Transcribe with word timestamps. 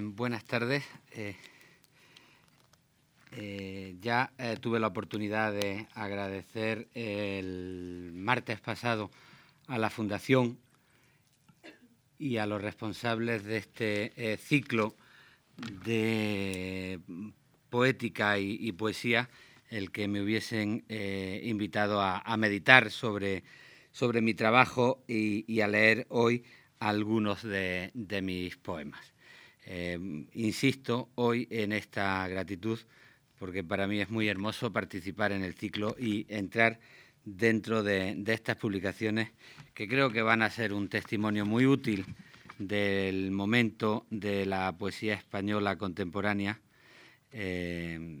Buenas 0.00 0.44
tardes. 0.44 0.82
Eh, 1.12 1.36
eh, 3.30 3.94
ya 4.00 4.32
eh, 4.38 4.56
tuve 4.60 4.80
la 4.80 4.88
oportunidad 4.88 5.52
de 5.52 5.86
agradecer 5.94 6.88
el 6.94 8.10
martes 8.12 8.60
pasado 8.60 9.12
a 9.68 9.78
la 9.78 9.90
Fundación 9.90 10.58
y 12.18 12.38
a 12.38 12.46
los 12.46 12.60
responsables 12.60 13.44
de 13.44 13.58
este 13.58 14.36
ciclo 14.38 14.96
de 15.84 16.98
poética 17.70 18.38
y, 18.40 18.72
poesía 18.72 19.30
el 19.70 19.92
que 19.92 20.08
me 20.08 20.22
hubiesen 20.22 20.84
invitado 20.88 22.00
a, 22.00 22.36
meditar 22.36 22.90
sobre, 22.90 23.44
sobre 23.92 24.22
mi 24.22 24.34
trabajo 24.34 25.04
y, 25.06 25.60
a 25.60 25.68
leer 25.68 26.06
hoy 26.08 26.42
algunos 26.80 27.44
de 27.44 28.20
mis 28.22 28.56
poemas. 28.56 29.13
Eh, 29.66 29.98
insisto 30.34 31.08
hoy 31.14 31.48
en 31.50 31.72
esta 31.72 32.28
gratitud 32.28 32.78
porque 33.38 33.64
para 33.64 33.86
mí 33.86 34.00
es 34.00 34.10
muy 34.10 34.28
hermoso 34.28 34.72
participar 34.72 35.32
en 35.32 35.42
el 35.42 35.54
ciclo 35.54 35.96
y 35.98 36.26
entrar 36.28 36.80
dentro 37.24 37.82
de, 37.82 38.22
estas 38.26 38.56
publicaciones 38.56 39.32
que 39.72 39.88
creo 39.88 40.10
que 40.10 40.22
van 40.22 40.42
a 40.42 40.50
ser 40.50 40.72
un 40.72 40.88
testimonio 40.88 41.46
muy 41.46 41.66
útil 41.66 42.04
del 42.58 43.30
momento 43.32 44.06
de 44.10 44.46
la 44.46 44.72
poesía 44.76 45.14
española 45.14 45.76
contemporánea. 45.76 46.60
Eh, 47.32 48.18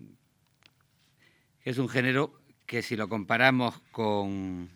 es 1.62 1.78
un 1.78 1.88
género 1.88 2.40
que 2.66 2.82
si 2.82 2.96
lo 2.96 3.08
comparamos 3.08 3.78
con, 3.92 4.70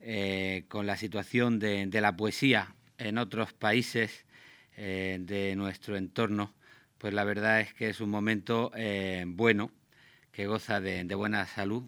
eh, 0.00 0.64
con 0.68 0.86
la 0.86 0.96
situación 0.96 1.58
de 1.58 2.00
la 2.00 2.16
poesía 2.16 2.74
en 2.98 3.18
otros 3.18 3.52
países, 3.52 4.23
eh, 4.76 5.18
de 5.20 5.54
nuestro 5.54 5.96
entorno, 5.96 6.52
pues 6.98 7.14
la 7.14 7.22
verdad 7.24 7.60
es 7.60 7.72
que 7.74 7.88
es 7.88 8.00
un 8.00 8.10
momento 8.10 8.72
eh, 8.74 9.24
bueno, 9.26 9.70
que 10.32 10.46
goza 10.46 10.80
de, 10.80 11.04
buena 11.14 11.46
salud. 11.46 11.84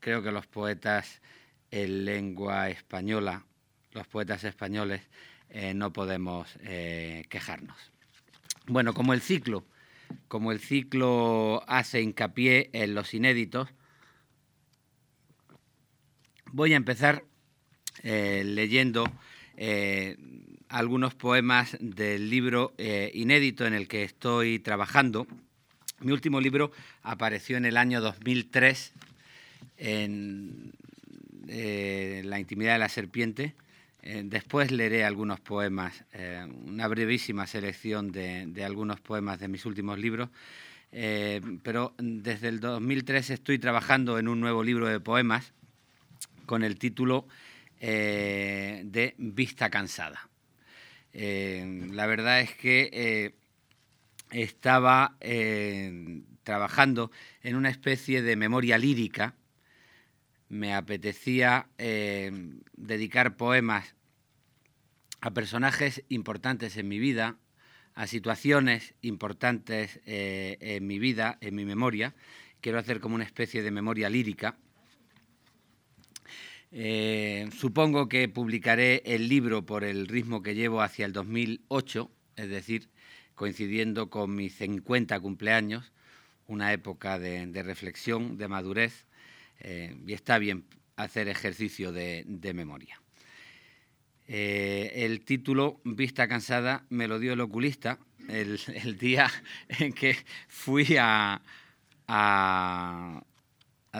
Creo 0.00 0.22
que 0.22 0.32
los 0.32 0.46
poetas 0.46 1.20
en 1.70 2.06
lengua 2.06 2.70
española, 2.70 3.44
los 3.92 4.06
poetas 4.06 4.44
españoles, 4.44 5.02
eh, 5.50 5.74
no 5.74 5.92
podemos 5.92 6.58
quejarnos. 7.28 7.76
Bueno, 8.66 8.94
como 8.94 9.12
el 9.12 9.20
ciclo, 9.20 9.66
como 10.28 10.52
el 10.52 10.60
ciclo 10.60 11.62
hace 11.68 12.00
hincapié 12.00 12.70
en 12.72 12.94
los 12.94 13.12
inéditos, 13.12 13.68
voy 16.52 16.72
a 16.72 16.76
empezar 16.76 17.24
leyendo 18.02 19.04
algunos 20.68 21.14
poemas 21.14 21.76
del 21.80 22.30
libro 22.30 22.74
eh, 22.78 23.10
inédito 23.14 23.66
en 23.66 23.74
el 23.74 23.88
que 23.88 24.02
estoy 24.02 24.58
trabajando. 24.58 25.26
Mi 26.00 26.12
último 26.12 26.40
libro 26.40 26.72
apareció 27.02 27.56
en 27.56 27.64
el 27.64 27.76
año 27.76 28.00
2003 28.00 28.92
en 29.78 30.72
eh, 31.48 32.22
La 32.24 32.38
intimidad 32.40 32.74
de 32.74 32.78
la 32.78 32.88
serpiente. 32.88 33.54
Eh, 34.02 34.22
después 34.24 34.70
leeré 34.70 35.04
algunos 35.04 35.40
poemas, 35.40 36.04
una 36.64 36.86
brevísima 36.86 37.46
selección 37.46 38.12
de, 38.12 38.46
de, 38.46 38.64
algunos 38.64 39.00
poemas 39.00 39.40
de 39.40 39.48
mis 39.48 39.66
últimos 39.66 39.98
libros. 39.98 40.28
pero 40.90 41.92
desde 41.98 42.48
el 42.48 42.60
2003 42.60 43.30
estoy 43.30 43.58
trabajando 43.58 44.18
en 44.18 44.28
un 44.28 44.38
nuevo 44.40 44.62
libro 44.62 44.86
de 44.86 45.00
poemas 45.00 45.52
con 46.46 46.62
el 46.62 46.78
título 46.78 47.26
de 47.80 49.14
Vista 49.18 49.70
Cansada. 49.70 50.28
Eh, 51.18 51.88
la 51.92 52.04
verdad 52.06 52.42
es 52.42 52.54
que 52.54 52.90
eh, 52.92 53.34
estaba 54.30 55.16
eh, 55.20 56.20
trabajando 56.42 57.10
en 57.42 57.56
una 57.56 57.70
especie 57.70 58.20
de 58.20 58.36
memoria 58.36 58.76
lírica. 58.76 59.34
Me 60.50 60.74
apetecía 60.74 61.68
dedicar 61.78 63.36
poemas 63.36 63.94
a 65.22 65.32
personajes 65.32 66.04
importantes 66.10 66.76
en 66.76 66.86
mi 66.86 66.98
vida, 66.98 67.36
a 67.94 68.06
situaciones 68.06 68.94
importantes 69.00 70.00
en 70.04 70.86
mi 70.86 71.00
vida, 71.00 71.38
en 71.40 71.56
mi 71.56 71.64
memoria. 71.64 72.14
Quiero 72.60 72.78
hacer 72.78 73.00
como 73.00 73.16
una 73.16 73.24
especie 73.24 73.62
de 73.62 73.72
memoria 73.72 74.08
lírica. 74.08 74.56
Eh, 76.78 77.48
supongo 77.56 78.06
que 78.06 78.28
publicaré 78.28 79.00
el 79.06 79.30
libro 79.30 79.64
por 79.64 79.82
el 79.82 80.06
ritmo 80.08 80.42
que 80.42 80.54
llevo 80.54 80.82
hacia 80.82 81.06
el 81.06 81.14
2008, 81.14 82.10
es 82.36 82.50
decir, 82.50 82.90
coincidiendo 83.34 84.10
con 84.10 84.34
mis 84.34 84.56
50 84.56 85.18
cumpleaños, 85.20 85.90
una 86.46 86.74
época 86.74 87.18
de, 87.18 87.62
reflexión, 87.62 88.36
de 88.36 88.48
madurez, 88.48 89.06
eh, 89.60 89.96
y 90.06 90.12
está 90.12 90.38
bien 90.38 90.64
hacer 90.96 91.28
ejercicio 91.28 91.92
de, 91.92 92.52
memoria. 92.54 93.00
Eh, 94.28 94.92
el 94.96 95.24
título 95.24 95.80
Vista 95.82 96.28
Cansada 96.28 96.84
me 96.90 97.08
lo 97.08 97.18
dio 97.18 97.32
el 97.32 97.40
oculista 97.40 97.98
el, 98.28 98.58
día 98.98 99.30
en 99.78 99.94
que 99.94 100.14
fui 100.46 100.98
a, 100.98 101.40
a 102.06 103.22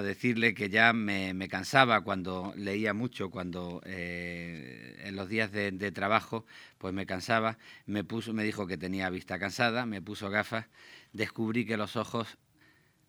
decirle 0.02 0.54
que 0.54 0.68
ya 0.68 0.92
me, 0.92 1.48
cansaba 1.48 2.02
cuando 2.02 2.52
leía 2.56 2.92
mucho, 2.92 3.30
cuando 3.30 3.80
eh, 3.84 5.00
en 5.04 5.16
los 5.16 5.28
días 5.28 5.52
de, 5.52 5.72
trabajo 5.92 6.44
pues 6.78 6.92
me 6.92 7.06
cansaba, 7.06 7.58
me, 7.86 8.04
puso, 8.04 8.32
me 8.32 8.44
dijo 8.44 8.66
que 8.66 8.76
tenía 8.76 9.08
vista 9.10 9.38
cansada, 9.38 9.86
me 9.86 10.02
puso 10.02 10.28
gafas, 10.28 10.66
descubrí 11.12 11.64
que 11.64 11.76
los 11.76 11.96
ojos 11.96 12.38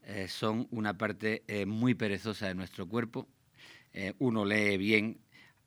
eh, 0.03 0.27
son 0.27 0.67
una 0.71 0.97
parte 0.97 1.43
eh, 1.47 1.65
muy 1.65 1.93
perezosa 1.93 2.47
de 2.47 2.55
nuestro 2.55 2.87
cuerpo, 2.87 3.27
uno 4.19 4.45
lee 4.45 4.77
bien, 4.77 5.19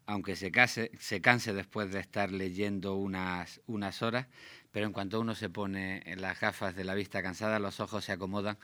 aunque 0.06 0.36
se, 0.36 0.52
case, 0.52 0.92
se 1.00 1.20
canse 1.20 1.52
después 1.52 1.90
de 1.90 1.98
estar 1.98 2.30
leyendo 2.30 2.94
unas, 2.94 3.60
unas 3.66 4.02
horas, 4.02 4.28
pero 4.70 4.86
en 4.86 4.92
cuanto 4.92 5.20
uno 5.20 5.34
se 5.34 5.50
pone 5.50 6.04
las 6.16 6.38
gafas 6.38 6.76
de 6.76 6.84
la 6.84 6.94
vista 6.94 7.24
cansada, 7.24 7.58
los 7.58 7.80
ojos 7.80 8.04
se 8.04 8.12
acomodan 8.12 8.56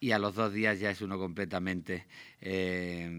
y 0.00 0.12
a 0.12 0.18
los 0.18 0.34
dos 0.34 0.52
días 0.52 0.80
ya 0.80 0.90
es 0.90 1.00
uno 1.02 1.18
completamente 1.18 2.06
eh, 2.40 3.10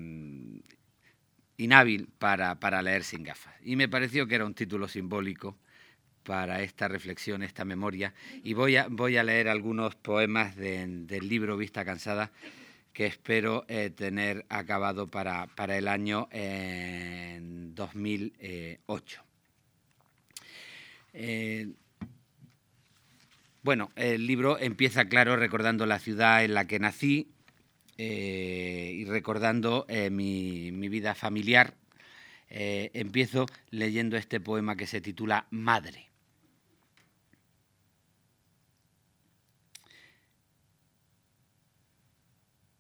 inhábil 1.58 2.08
para, 2.18 2.82
leer 2.82 3.04
sin 3.04 3.24
gafas. 3.24 3.54
Y 3.64 3.76
me 3.76 3.90
pareció 3.90 4.28
que 4.28 4.36
era 4.36 4.46
un 4.46 4.54
título 4.54 4.88
simbólico 4.88 5.58
para 6.24 6.62
esta 6.62 6.88
reflexión, 6.88 7.44
esta 7.44 7.66
memoria. 7.66 8.14
Y 8.44 8.54
voy 8.54 8.78
a, 8.78 8.88
voy 8.90 9.18
a 9.18 9.24
leer 9.24 9.50
algunos 9.50 9.96
poemas 9.96 10.56
del 10.56 11.28
libro 11.28 11.58
Vista 11.58 11.84
Cansada 11.84 12.32
que 12.94 13.06
espero 13.06 13.66
eh, 13.68 13.90
tener 13.92 14.46
acabado 14.50 15.08
para, 15.08 15.48
para 15.48 15.78
el 15.78 15.88
año 15.88 16.28
2008. 16.32 19.24
Bueno, 23.62 23.92
el 23.96 24.25
libro 24.25 24.58
empieza, 24.58 25.06
claro, 25.06 25.36
recordando 25.36 25.86
la 25.86 26.00
ciudad 26.00 26.46
en 26.46 26.53
la 26.53 26.66
que 26.66 26.80
nací 26.80 27.34
eh, 27.97 28.94
y 28.96 29.03
recordando 29.03 29.86
eh, 29.90 30.09
mi, 30.09 30.72
vida 30.72 31.14
familiar. 31.14 31.75
Eh, 32.50 32.90
empiezo 32.94 33.48
leyendo 33.69 34.16
este 34.16 34.40
poema 34.40 34.78
que 34.78 34.88
se 34.88 35.02
titula 35.02 35.48
Madre. 35.52 36.09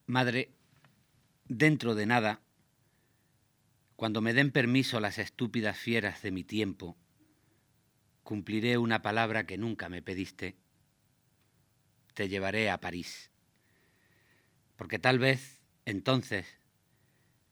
Madre, 0.07 0.49
dentro 1.49 1.93
de 1.93 2.05
nada, 2.05 2.39
cuando 3.97 4.21
me 4.21 4.33
den 4.33 4.51
permiso 4.51 5.01
las 5.01 5.19
estúpidas 5.19 5.77
fieras 5.77 6.21
de 6.21 6.31
mi 6.31 6.45
tiempo, 6.45 6.95
cumpliré 8.23 8.77
una 8.77 9.01
palabra 9.01 9.45
que 9.45 9.57
nunca 9.57 9.89
me 9.89 10.01
pediste 10.01 10.55
te 12.19 12.27
llevaré 12.27 12.69
a 12.69 12.81
París. 12.81 13.31
Porque 14.75 14.99
tal 14.99 15.19
vez 15.19 15.61
entonces, 15.85 16.45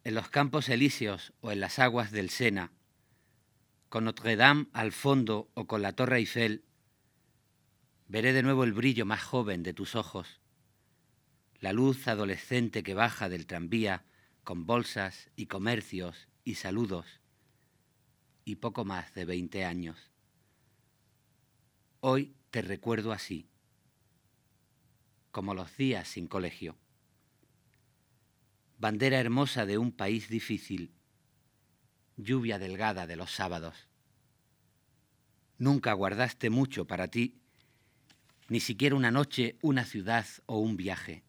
en 0.04 0.14
los 0.14 0.28
campos 0.28 0.68
elíseos 0.68 1.32
o 1.40 1.54
en 1.54 1.62
las 1.62 1.80
aguas 1.80 2.12
del 2.12 2.30
Sena, 2.30 2.74
con 3.88 4.04
Notre 4.04 4.36
Dame 4.36 4.68
al 4.74 4.92
fondo 4.92 5.50
o 5.54 5.68
con 5.68 5.82
la 5.82 5.94
Torre 5.94 6.18
Eiffel, 6.18 6.66
veré 8.10 8.34
de 8.34 8.44
nuevo 8.44 8.66
el 8.66 8.74
brillo 8.74 9.06
más 9.06 9.24
joven 9.24 9.64
de 9.64 9.74
tus 9.74 9.96
ojos, 9.96 10.42
la 11.62 11.72
luz 11.72 12.06
adolescente 12.10 12.84
que 12.84 12.94
baja 12.94 13.30
del 13.30 13.48
tranvía 13.48 14.04
con 14.44 14.66
bolsas 14.66 15.30
y 15.38 15.46
comercios 15.46 16.28
y 16.44 16.56
saludos, 16.56 17.22
y 18.44 18.56
poco 18.58 18.84
más 18.84 19.14
de 19.14 19.24
veinte 19.24 19.64
años. 19.64 20.12
Hoy 22.02 22.36
te 22.52 22.62
recuerdo 22.62 23.14
así 23.14 23.48
como 25.32 25.54
los 25.54 25.76
días 25.78 26.08
sin 26.08 26.28
colegio. 26.28 26.78
Bandera 28.78 29.20
hermosa 29.20 29.66
de 29.66 29.78
un 29.78 29.92
país 29.92 30.30
difícil, 30.30 30.94
lluvia 32.16 32.60
delgada 32.60 33.08
de 33.08 33.16
los 33.16 33.32
sábados. 33.32 33.88
Nunca 35.58 35.94
guardaste 35.94 36.50
mucho 36.50 36.86
para 36.86 37.08
ti 37.08 37.42
ni 38.50 38.60
siquiera 38.60 38.96
una 38.96 39.12
noche, 39.12 39.58
una 39.62 39.84
ciudad 39.84 40.26
o 40.46 40.60
un 40.60 40.78
viaje. 40.78 41.24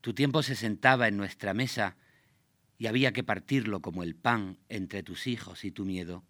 Tu 0.00 0.14
tiempo 0.14 0.42
se 0.42 0.56
sentaba 0.56 1.06
en 1.06 1.16
nuestra 1.16 1.54
mesa 1.54 1.96
y 2.78 2.86
había 2.86 3.12
que 3.12 3.22
partirlo 3.22 3.80
como 3.80 4.02
el 4.02 4.16
pan 4.16 4.58
entre 4.68 5.02
tus 5.02 5.26
hijos 5.28 5.64
y 5.64 5.70
tu 5.70 5.84
miedo. 5.84 6.24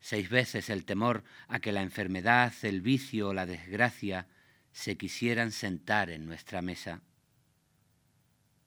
Seis 0.00 0.28
veces 0.28 0.68
el 0.68 0.84
temor 0.84 1.24
a 1.48 1.58
que 1.58 1.72
la 1.72 1.82
enfermedad, 1.82 2.52
el 2.62 2.82
vicio 2.82 3.28
o 3.28 3.34
la 3.34 3.46
desgracia 3.46 4.28
se 4.76 4.98
quisieran 4.98 5.52
sentar 5.52 6.10
en 6.10 6.26
nuestra 6.26 6.60
mesa. 6.60 7.00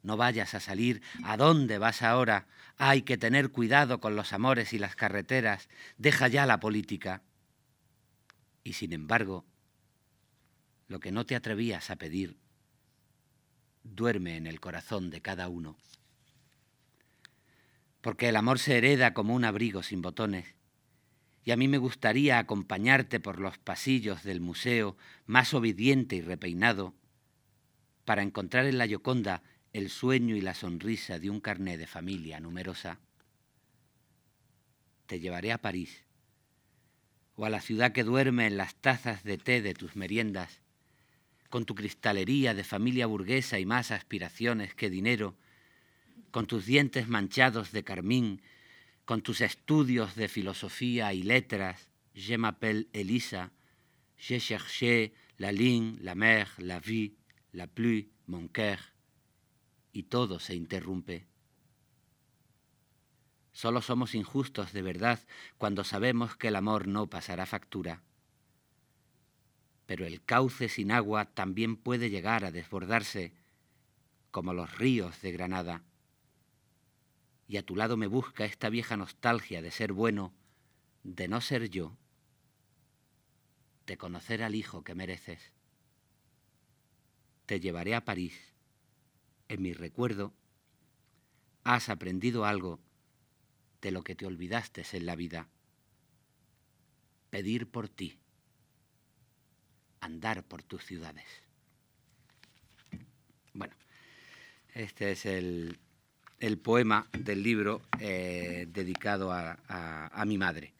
No 0.01 0.17
vayas 0.17 0.55
a 0.55 0.59
salir. 0.59 1.03
¿A 1.23 1.37
dónde 1.37 1.77
vas 1.77 2.01
ahora? 2.01 2.47
Hay 2.77 3.03
que 3.03 3.15
tener 3.15 3.51
cuidado 3.51 3.99
con 3.99 4.15
los 4.15 4.33
amores 4.33 4.73
y 4.73 4.79
las 4.79 4.95
carreteras. 4.95 5.69
Deja 5.99 6.27
ya 6.27 6.47
la 6.47 6.59
política. 6.59 7.21
Y 8.63 8.73
sin 8.73 8.91
embargo, 8.91 9.45
lo 10.87 10.99
que 10.99 11.11
no 11.11 11.27
te 11.27 11.35
atrevías 11.35 11.91
a 11.91 11.95
pedir 11.95 12.39
duerme 13.83 14.35
en 14.35 14.47
el 14.47 14.59
corazón 14.59 15.11
de 15.11 15.21
cada 15.21 15.47
uno. 15.47 15.77
Porque 18.01 18.29
el 18.29 18.35
amor 18.35 18.57
se 18.57 18.79
hereda 18.79 19.13
como 19.13 19.35
un 19.35 19.45
abrigo 19.45 19.83
sin 19.83 20.01
botones, 20.01 20.55
y 21.45 21.51
a 21.51 21.57
mí 21.57 21.67
me 21.67 21.77
gustaría 21.77 22.37
acompañarte 22.39 23.19
por 23.19 23.39
los 23.39 23.57
pasillos 23.57 24.23
del 24.23 24.41
museo 24.41 24.97
más 25.25 25.53
obediente 25.53 26.15
y 26.15 26.21
repeinado, 26.21 26.93
para 28.05 28.23
encontrar 28.23 28.65
en 28.65 28.77
la 28.77 28.85
Yoconda 28.85 29.43
el 29.73 29.89
sueño 29.89 30.35
y 30.35 30.41
la 30.41 30.53
sonrisa 30.53 31.19
de 31.19 31.29
un 31.29 31.39
carné 31.39 31.77
de 31.77 31.87
familia 31.87 32.39
numerosa. 32.39 32.99
Te 35.05 35.19
llevaré 35.19 35.51
a 35.51 35.59
París, 35.59 36.03
o 37.35 37.45
a 37.45 37.49
la 37.49 37.61
ciudad 37.61 37.91
que 37.91 38.03
duerme 38.03 38.47
en 38.47 38.57
las 38.57 38.75
tazas 38.75 39.23
de 39.23 39.37
té 39.37 39.61
de 39.61 39.73
tus 39.73 39.95
meriendas, 39.95 40.61
con 41.49 41.65
tu 41.65 41.73
cristalería 41.73 42.53
de 42.53 42.63
familia 42.63 43.07
burguesa 43.07 43.59
y 43.59 43.65
más 43.65 43.91
aspiraciones 43.91 44.75
que 44.75 44.89
dinero, 44.89 45.35
con 46.31 46.45
tus 46.47 46.65
dientes 46.65 47.07
manchados 47.07 47.71
de 47.71 47.83
carmín, 47.83 48.41
con 49.09 49.23
tus 49.23 49.41
estudios 49.41 50.13
de 50.13 50.27
filosofía 50.27 51.13
y 51.13 51.23
letras, 51.23 51.89
je 52.13 52.37
m'appelle 52.37 52.89
Elisa, 52.93 53.49
j'ai 54.19 54.39
cherché 54.39 55.13
la 55.39 55.51
ligne, 55.51 55.97
la 55.99 56.13
mer, 56.13 56.47
la 56.59 56.79
vie, 56.79 57.15
la 57.51 57.65
pluie, 57.65 58.11
mon 58.27 58.47
cœur, 58.47 58.77
y 59.93 60.03
todo 60.03 60.37
se 60.37 60.53
interrumpe. 60.53 61.25
Solo 63.51 63.81
somos 63.81 64.13
injustos 64.13 64.73
de 64.73 64.83
verdad 64.83 65.19
cuando 65.57 65.83
sabemos 65.83 66.35
que 66.35 66.49
el 66.49 66.55
amor 66.55 66.87
no 66.87 67.07
pasará 67.07 67.47
factura 67.47 68.03
pero 69.87 70.05
el 70.05 70.23
cauce 70.23 70.69
sin 70.69 70.91
agua 70.91 71.25
también 71.25 71.77
puede 71.77 72.11
llegar 72.11 72.45
a 72.45 72.51
desbordarse, 72.51 73.33
como 74.29 74.53
los 74.53 74.77
ríos 74.77 75.19
de 75.23 75.31
Granada. 75.31 75.81
Y 77.49 77.57
a 77.57 77.65
tu 77.65 77.75
lado 77.75 77.97
me 77.97 78.07
busca 78.07 78.45
esta 78.45 78.69
vieja 78.69 78.95
nostalgia 78.95 79.61
de 79.61 79.71
ser 79.71 79.91
bueno, 79.91 80.31
de 81.03 81.27
no 81.27 81.41
ser 81.41 81.69
yo, 81.69 81.97
de 83.85 83.97
conocer 83.97 84.43
al 84.43 84.55
hijo 84.55 84.85
que 84.85 84.95
mereces. 84.95 85.51
Te 87.45 87.59
llevaré 87.59 87.95
a 87.95 88.05
París. 88.05 88.39
En 89.49 89.61
mi 89.61 89.73
recuerdo, 89.73 90.31
has 91.65 91.89
aprendido 91.89 92.45
algo 92.45 92.79
de 93.81 93.91
lo 93.91 94.03
que 94.03 94.15
te 94.15 94.25
olvidaste 94.25 94.85
en 94.93 95.05
la 95.05 95.17
vida. 95.17 95.49
Pedir 97.31 97.69
por 97.69 97.89
ti 97.89 98.19
andar 100.01 100.43
por 100.43 100.63
tus 100.63 100.85
ciudades. 100.85 101.25
Bueno, 103.53 103.75
este 104.73 105.11
es 105.11 105.25
el, 105.25 105.79
poema 106.57 107.07
del 107.11 107.43
libro 107.43 107.81
eh, 107.99 108.67
dedicado 108.71 109.31
a, 109.31 110.23
mi 110.25 110.37
madre. 110.37 110.73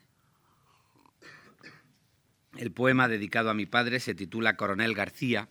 El 2.58 2.72
poema 2.72 3.08
dedicado 3.08 3.50
a 3.50 3.54
mi 3.54 3.66
padre 3.66 4.00
se 4.00 4.16
titula 4.16 4.56
Coronel 4.56 4.94
García. 4.94 5.50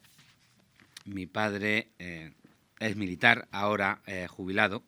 Mi 1.04 1.26
padre 1.26 1.88
eh, 1.98 2.32
es 2.80 2.96
militar, 2.96 3.48
ahora 3.50 4.02
eh, 4.06 4.26
jubilado. 4.28 4.82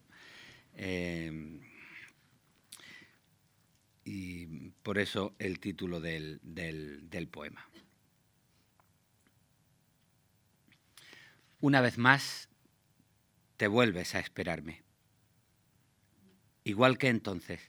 y 4.05 4.71
por 4.83 4.99
eso 4.99 5.35
el 5.39 5.61
título 5.61 6.01
del 6.01 7.29
poema. 7.31 7.67
Una 11.61 11.83
vez 11.83 11.99
más, 11.99 12.49
te 13.59 13.67
vuelves 13.67 14.15
a 14.15 14.21
esperarme. 14.21 14.90
Igual 16.65 16.99
que 16.99 17.09
entonces, 17.09 17.61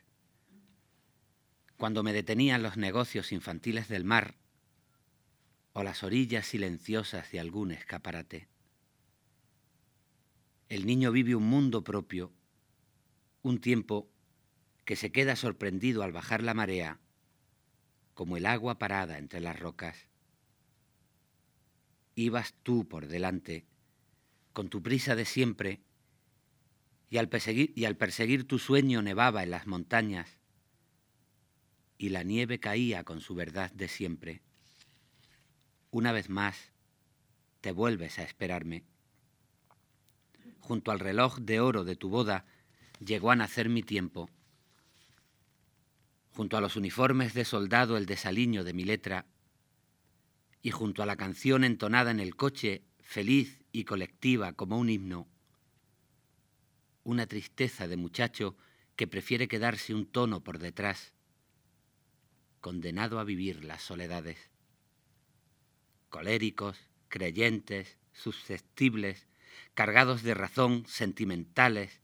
cuando 1.77 2.03
me 2.03 2.13
detenían 2.13 2.61
los 2.61 2.77
negocios 2.77 3.31
infantiles 3.31 3.87
del 3.87 4.03
mar 4.03 4.35
o 5.73 5.83
las 5.83 6.03
orillas 6.03 6.45
silenciosas 6.45 7.31
de 7.31 7.39
algún 7.39 7.71
escaparate. 7.71 8.47
El 10.69 10.85
niño 10.85 11.11
vive 11.11 11.35
un 11.35 11.43
mundo 11.43 11.83
propio, 11.83 12.31
un 13.41 13.59
tiempo 13.59 14.09
que 14.85 14.95
se 14.95 15.11
queda 15.11 15.35
sorprendido 15.35 16.03
al 16.03 16.11
bajar 16.11 16.43
la 16.43 16.53
marea, 16.53 16.99
como 18.13 18.37
el 18.37 18.45
agua 18.45 18.77
parada 18.77 19.17
entre 19.17 19.39
las 19.39 19.59
rocas. 19.59 20.07
Ibas 22.15 22.53
tú 22.63 22.87
por 22.87 23.07
delante, 23.07 23.65
con 24.53 24.69
tu 24.69 24.83
prisa 24.83 25.15
de 25.15 25.25
siempre, 25.25 25.81
y 27.11 27.17
al, 27.17 27.27
perseguir, 27.27 28.47
tu 28.47 28.57
sueño 28.57 29.01
nevaba 29.01 29.43
en 29.43 29.51
las 29.51 29.67
montañas, 29.67 30.39
y 31.97 32.07
la 32.07 32.23
nieve 32.23 32.61
caía 32.61 33.03
con 33.03 33.19
su 33.19 33.35
verdad 33.35 33.69
de 33.73 33.89
siempre. 33.89 34.41
Una 35.91 36.13
vez 36.13 36.29
más, 36.29 36.71
te 37.59 37.73
vuelves 37.73 38.17
a 38.17 38.23
esperarme. 38.23 38.85
Junto 40.61 40.91
al 40.91 41.01
reloj 41.01 41.39
de 41.39 41.59
oro 41.59 41.83
de 41.83 41.97
tu 41.97 42.07
boda 42.07 42.45
llegó 43.05 43.29
a 43.29 43.35
nacer 43.35 43.67
mi 43.67 43.83
tiempo. 43.83 44.29
Junto 46.33 46.55
a 46.55 46.61
los 46.61 46.77
uniformes 46.77 47.33
de 47.33 47.43
soldado 47.43 47.97
el 47.97 48.05
desaliño 48.05 48.63
de 48.63 48.73
mi 48.73 48.85
letra, 48.85 49.25
y 50.61 50.71
junto 50.71 51.03
a 51.03 51.05
la 51.05 51.17
canción 51.17 51.65
entonada 51.65 52.09
en 52.09 52.21
el 52.21 52.37
coche, 52.37 52.85
feliz 53.01 53.65
y 53.73 53.83
colectiva 53.83 54.53
como 54.53 54.79
un 54.79 54.89
himno, 54.89 55.27
una 57.03 57.25
tristeza 57.25 57.87
de 57.87 57.97
muchacho 57.97 58.55
que 58.95 59.07
prefiere 59.07 59.47
quedarse 59.47 59.93
un 59.93 60.05
tono 60.05 60.43
por 60.43 60.59
detrás, 60.59 61.13
condenado 62.59 63.19
a 63.19 63.23
vivir 63.23 63.63
las 63.63 63.81
soledades. 63.81 64.51
Coléricos, 66.09 66.77
creyentes, 67.07 67.97
susceptibles, 68.13 69.27
cargados 69.73 70.21
de 70.23 70.33
razón, 70.33 70.85
sentimentales, 70.87 72.01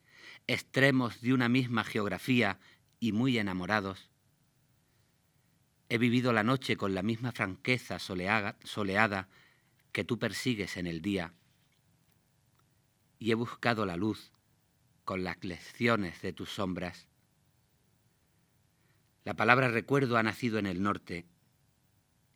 extremos 0.48 1.22
de 1.22 1.34
una 1.34 1.50
misma 1.50 1.84
geografía 1.84 2.60
y 3.00 3.12
muy 3.12 3.38
enamorados. 3.38 4.10
He 5.89 5.98
vivido 5.98 6.34
la 6.34 6.44
noche 6.44 6.75
con 6.75 6.96
la 6.96 7.04
misma 7.04 7.32
franqueza 7.32 8.00
soleada 8.00 9.30
que 9.92 10.04
tú 10.04 10.20
persigues 10.20 10.77
en 10.77 10.88
el 10.88 11.01
día 11.01 11.34
y 13.20 13.32
he 13.32 13.36
buscado 13.36 13.86
la 13.86 13.96
luz 13.96 14.32
con 15.08 15.24
las 15.24 15.42
lecciones 15.42 16.22
de 16.22 16.34
tus 16.34 16.50
sombras. 16.50 17.08
La 19.24 19.36
palabra 19.36 19.70
recuerdo 19.70 20.18
ha 20.18 20.24
nacido 20.24 20.60
en 20.60 20.66
el 20.66 20.84
norte, 20.84 21.26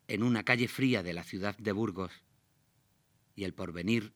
en 0.08 0.22
una 0.22 0.42
calle 0.42 0.68
fría 0.68 1.02
de 1.02 1.12
la 1.12 1.22
ciudad 1.22 1.54
de 1.58 1.72
Burgos, 1.72 2.24
y 3.36 3.44
el 3.44 3.52
porvenir 3.52 4.14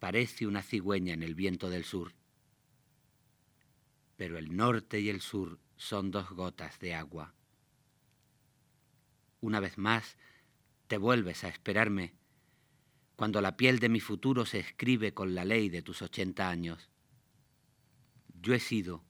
parece 0.00 0.48
una 0.48 0.64
cigüeña 0.64 1.14
en 1.14 1.22
el 1.22 1.36
viento 1.36 1.70
del 1.70 1.84
sur. 1.84 2.14
Pero 4.16 4.38
el 4.38 4.56
norte 4.56 4.98
y 4.98 5.08
el 5.08 5.20
sur 5.20 5.60
son 5.76 6.10
dos 6.10 6.30
gotas 6.30 6.80
de 6.80 6.94
agua. 6.94 7.32
Una 9.40 9.60
vez 9.60 9.78
más, 9.78 10.16
te 10.88 10.96
vuelves 10.96 11.44
a 11.44 11.48
esperarme 11.48 12.12
cuando 13.14 13.40
la 13.40 13.56
piel 13.56 13.78
de 13.78 13.88
mi 13.88 14.00
futuro 14.00 14.46
se 14.46 14.58
escribe 14.58 15.14
con 15.14 15.36
la 15.36 15.44
ley 15.44 15.68
de 15.68 15.82
tus 15.82 16.02
ochenta 16.02 16.50
años. 16.50 16.91
Yo 18.42 18.54
he 18.54 18.58
sido 18.58 19.04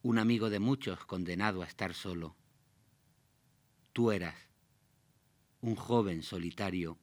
un 0.00 0.18
amigo 0.18 0.48
de 0.48 0.58
muchos 0.58 1.04
condenado 1.04 1.60
a 1.60 1.66
estar 1.66 1.92
solo. 1.92 2.34
Tú 3.92 4.12
eras 4.12 4.34
un 5.60 5.76
joven 5.76 6.22
solitario 6.22 6.98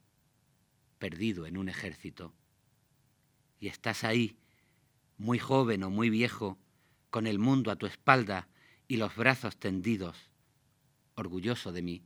perdido 0.98 1.46
en 1.46 1.58
un 1.58 1.68
ejército. 1.68 2.34
Y 3.60 3.68
estás 3.68 4.02
ahí, 4.02 4.36
muy 5.16 5.38
joven 5.38 5.84
o 5.84 5.90
muy 5.90 6.10
viejo, 6.10 6.58
con 7.10 7.28
el 7.28 7.38
mundo 7.38 7.70
a 7.70 7.76
tu 7.76 7.86
espalda 7.86 8.48
y 8.88 8.96
los 8.96 9.14
brazos 9.14 9.56
tendidos, 9.56 10.16
orgulloso 11.14 11.70
de 11.70 11.82
mí. 11.82 12.02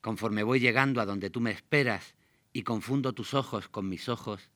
conforme 0.00 0.44
voy 0.44 0.60
llegando 0.60 1.02
a 1.02 1.04
donde 1.04 1.28
tú 1.28 1.42
me 1.42 1.50
esperas 1.50 2.14
y 2.54 2.62
confundo 2.62 3.12
tus 3.12 3.34
ojos 3.34 3.68
con 3.68 3.86
mis 3.86 4.08
ojos, 4.08 4.50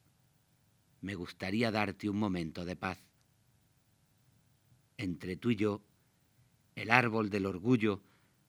me 1.00 1.14
gustaría 1.14 1.70
darte 1.70 2.08
un 2.08 2.18
momento 2.18 2.64
de 2.64 2.76
paz. 2.76 2.98
Entre 4.96 5.36
tú 5.36 5.50
y 5.50 5.56
yo, 5.56 5.82
el 6.74 6.90
árbol 6.90 7.30
del 7.30 7.46
orgullo 7.46 8.02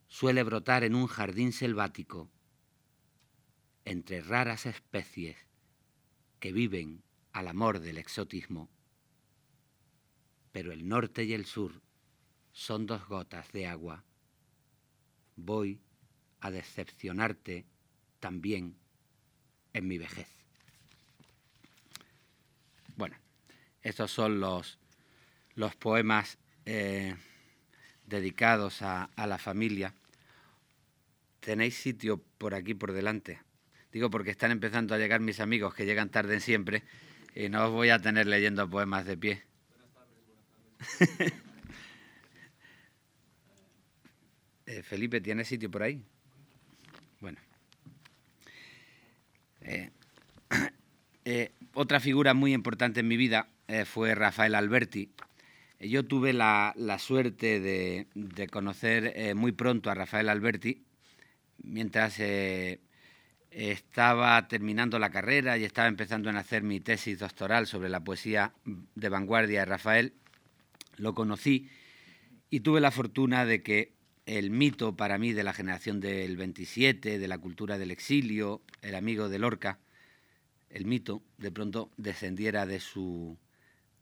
suele 0.08 0.44
brotar 0.44 0.84
en 0.84 0.96
un 0.96 1.08
jardín 1.08 1.54
selvático, 1.54 2.30
entre 3.86 4.22
raras 4.22 4.66
especies 4.66 5.38
que 6.40 6.52
viven 6.52 7.04
al 7.32 7.48
amor 7.48 7.80
del 7.80 7.98
exotismo. 7.98 8.70
Pero 10.52 10.74
el 10.74 10.88
norte 10.88 11.24
y 11.24 11.34
el 11.34 11.46
sur 11.46 11.82
son 12.52 12.86
dos 12.86 13.08
gotas 13.08 13.52
de 13.54 13.68
agua. 13.68 14.04
Voy 15.38 15.80
a 16.42 16.52
decepcionarte 16.52 17.66
también 18.20 18.76
en 19.74 19.88
mi 19.88 19.98
vejez. 19.98 20.28
Bueno, 22.98 23.16
estos 23.82 24.12
son 24.12 24.40
los, 24.40 24.80
los 25.56 25.76
poemas 25.76 26.38
eh, 26.66 27.16
dedicados 28.06 28.82
a, 28.82 29.06
a 29.16 29.28
la 29.28 29.38
familia. 29.38 29.94
¿Tenéis 31.40 31.76
sitio 31.76 32.22
por 32.38 32.54
aquí 32.54 32.74
por 32.74 32.92
delante? 32.92 33.42
Digo 33.92 34.10
porque 34.10 34.32
están 34.32 34.52
empezando 34.52 34.96
a 34.96 34.98
llegar 34.98 35.20
mis 35.20 35.40
amigos 35.40 35.74
que 35.74 35.86
llegan 35.86 36.10
tarde 36.10 36.40
siempre 36.40 36.84
y 37.36 37.50
no 37.50 37.66
os 37.66 37.72
voy 37.72 37.90
a 37.90 38.00
tener 38.00 38.28
leyendo 38.28 38.70
poemas 38.70 39.06
de 39.06 39.18
pie. 39.18 39.44
Eh, 44.68 44.84
Felipe, 44.84 45.20
¿tienes 45.20 45.50
sitio 45.50 45.70
por 45.70 45.84
ahí? 45.84 46.02
Bueno. 47.20 47.38
Eh, 49.60 49.90
eh, 51.26 51.52
otra 51.74 52.00
figura 52.00 52.34
muy 52.34 52.54
importante 52.54 53.02
en 53.02 53.10
mi 53.10 53.18
vida 53.18 53.50
fue 53.86 54.16
Rafael 54.16 54.56
Alberti. 54.56 55.12
Yo 55.80 56.06
tuve 56.06 56.34
la, 56.34 56.74
suerte 57.00 57.60
de, 57.60 58.08
de 58.14 58.48
conocer 58.48 59.36
muy 59.36 59.52
pronto 59.52 59.90
a 59.90 59.96
Rafael 59.96 60.30
Alberti 60.30 60.84
mientras 61.64 62.20
estaba 63.52 64.48
terminando 64.48 65.00
la 65.00 65.10
carrera 65.10 65.58
y 65.58 65.64
estaba 65.64 65.88
empezando 65.88 66.30
a 66.30 66.38
hacer 66.38 66.64
mi 66.64 66.80
tesis 66.80 67.20
doctoral 67.20 67.68
sobre 67.68 67.90
la 67.90 68.04
poesía 68.04 68.54
de 68.66 69.10
vanguardia 69.10 69.60
de 69.60 69.66
Rafael. 69.66 70.14
Lo 70.98 71.14
conocí 71.14 71.70
y 72.50 72.60
tuve 72.62 72.82
la 72.82 72.92
fortuna 72.92 73.46
de 73.46 73.64
que 73.64 73.94
el 74.26 74.52
mito 74.52 74.96
para 74.96 75.18
mí 75.18 75.34
de 75.34 75.44
la 75.44 75.54
generación 75.54 76.00
del 76.00 76.38
27, 76.38 77.18
de 77.18 77.28
la 77.28 77.38
cultura 77.38 77.78
del 77.78 77.92
exilio, 77.92 78.62
el 78.82 78.96
amigo 78.96 79.30
de 79.30 79.40
Lorca, 79.40 79.80
el 80.70 80.86
mito 80.86 81.24
de 81.38 81.52
pronto 81.52 81.92
descendiera 81.98 82.66
de 82.66 82.80
su, 82.80 83.38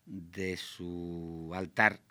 de 0.09 0.57
su 0.57 1.51
altar 1.55 2.01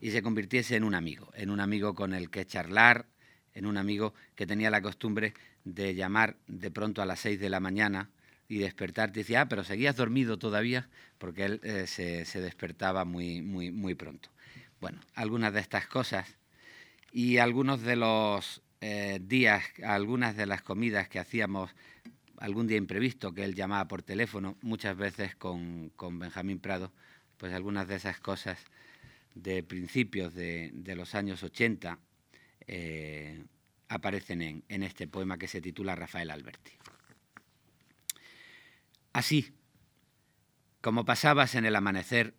y 0.00 0.10
se 0.12 0.22
convirtiese 0.22 0.76
en 0.76 0.84
un 0.84 0.94
amigo, 0.94 1.30
en 1.34 1.50
un 1.50 1.60
amigo 1.60 1.94
con 1.94 2.14
el 2.14 2.30
que 2.30 2.46
charlar, 2.46 3.06
en 3.52 3.66
un 3.66 3.76
amigo 3.76 4.14
que 4.34 4.46
tenía 4.46 4.70
la 4.70 4.80
costumbre 4.80 5.34
de 5.64 5.94
llamar 5.94 6.36
de 6.46 6.70
pronto 6.70 7.02
a 7.02 7.06
las 7.06 7.20
seis 7.20 7.38
de 7.38 7.50
la 7.50 7.60
mañana 7.60 8.08
y 8.48 8.58
despertarte 8.58 9.20
y 9.20 9.22
decía, 9.22 9.42
ah, 9.42 9.48
pero 9.48 9.62
seguías 9.62 9.96
dormido 9.96 10.38
todavía, 10.38 10.88
porque 11.18 11.44
él 11.44 11.60
eh, 11.62 11.86
se, 11.86 12.40
despertaba 12.40 13.04
muy, 13.04 13.42
muy, 13.42 13.70
muy 13.70 13.94
pronto. 13.94 14.30
Bueno, 14.80 15.00
algunas 15.14 15.52
de 15.52 15.60
estas 15.60 15.86
cosas 15.86 16.36
y 17.12 17.36
algunos 17.36 17.82
de 17.82 17.96
los 17.96 18.62
eh, 18.80 19.20
días, 19.22 19.62
algunas 19.84 20.36
de 20.36 20.46
las 20.46 20.62
comidas 20.62 21.08
que 21.08 21.18
hacíamos 21.18 21.70
algún 22.38 22.66
día 22.66 22.78
imprevisto 22.78 23.34
que 23.34 23.44
él 23.44 23.54
llamaba 23.54 23.86
por 23.86 24.02
teléfono, 24.02 24.56
muchas 24.62 24.96
veces 24.96 25.36
con, 25.36 25.90
con 25.90 26.18
Benjamín 26.18 26.58
Prado, 26.58 26.90
pues 27.40 27.54
algunas 27.54 27.88
de 27.88 27.96
esas 27.96 28.20
cosas 28.20 28.58
de 29.34 29.62
principios 29.62 30.34
de, 30.34 30.70
los 30.94 31.14
años 31.14 31.42
80, 31.42 31.98
eh, 32.66 33.42
aparecen 33.88 34.42
en, 34.42 34.64
en 34.68 34.82
este 34.82 35.08
poema 35.08 35.38
que 35.38 35.48
se 35.48 35.62
titula 35.62 35.96
Rafael 35.96 36.30
Alberti. 36.30 36.72
Así, 39.14 39.54
como 40.82 41.06
pasabas 41.06 41.54
en 41.54 41.64
el 41.64 41.76
amanecer 41.76 42.34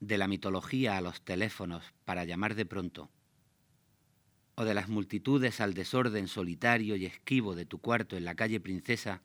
de 0.00 0.18
la 0.18 0.28
mitología 0.28 0.98
a 0.98 1.00
los 1.00 1.22
teléfonos 1.22 1.94
para 2.04 2.24
llamar 2.24 2.54
de 2.54 2.66
pronto, 2.66 3.10
o 4.54 4.66
de 4.66 4.74
las 4.74 4.88
multitudes 4.88 5.62
al 5.62 5.72
desorden 5.72 6.28
solitario 6.28 6.94
y 6.96 7.06
esquivo 7.06 7.54
de 7.54 7.64
tu 7.64 7.78
cuarto 7.78 8.18
en 8.18 8.26
la 8.26 8.34
calle 8.34 8.60
Princesa, 8.60 9.22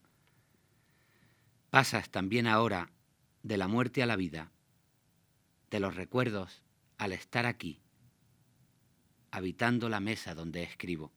pasas 1.70 2.10
también 2.10 2.48
ahora 2.48 2.92
de 3.44 3.58
la 3.58 3.68
muerte 3.68 4.02
a 4.04 4.06
la 4.06 4.16
vida, 4.16 4.52
de 5.72 5.80
los 5.80 5.96
recuerdos 5.96 6.62
al 6.98 7.14
estar 7.14 7.46
aquí, 7.46 7.82
habitando 9.32 9.90
la 9.90 10.02
mesa 10.02 10.36
donde 10.36 10.62
escribo. 10.64 11.14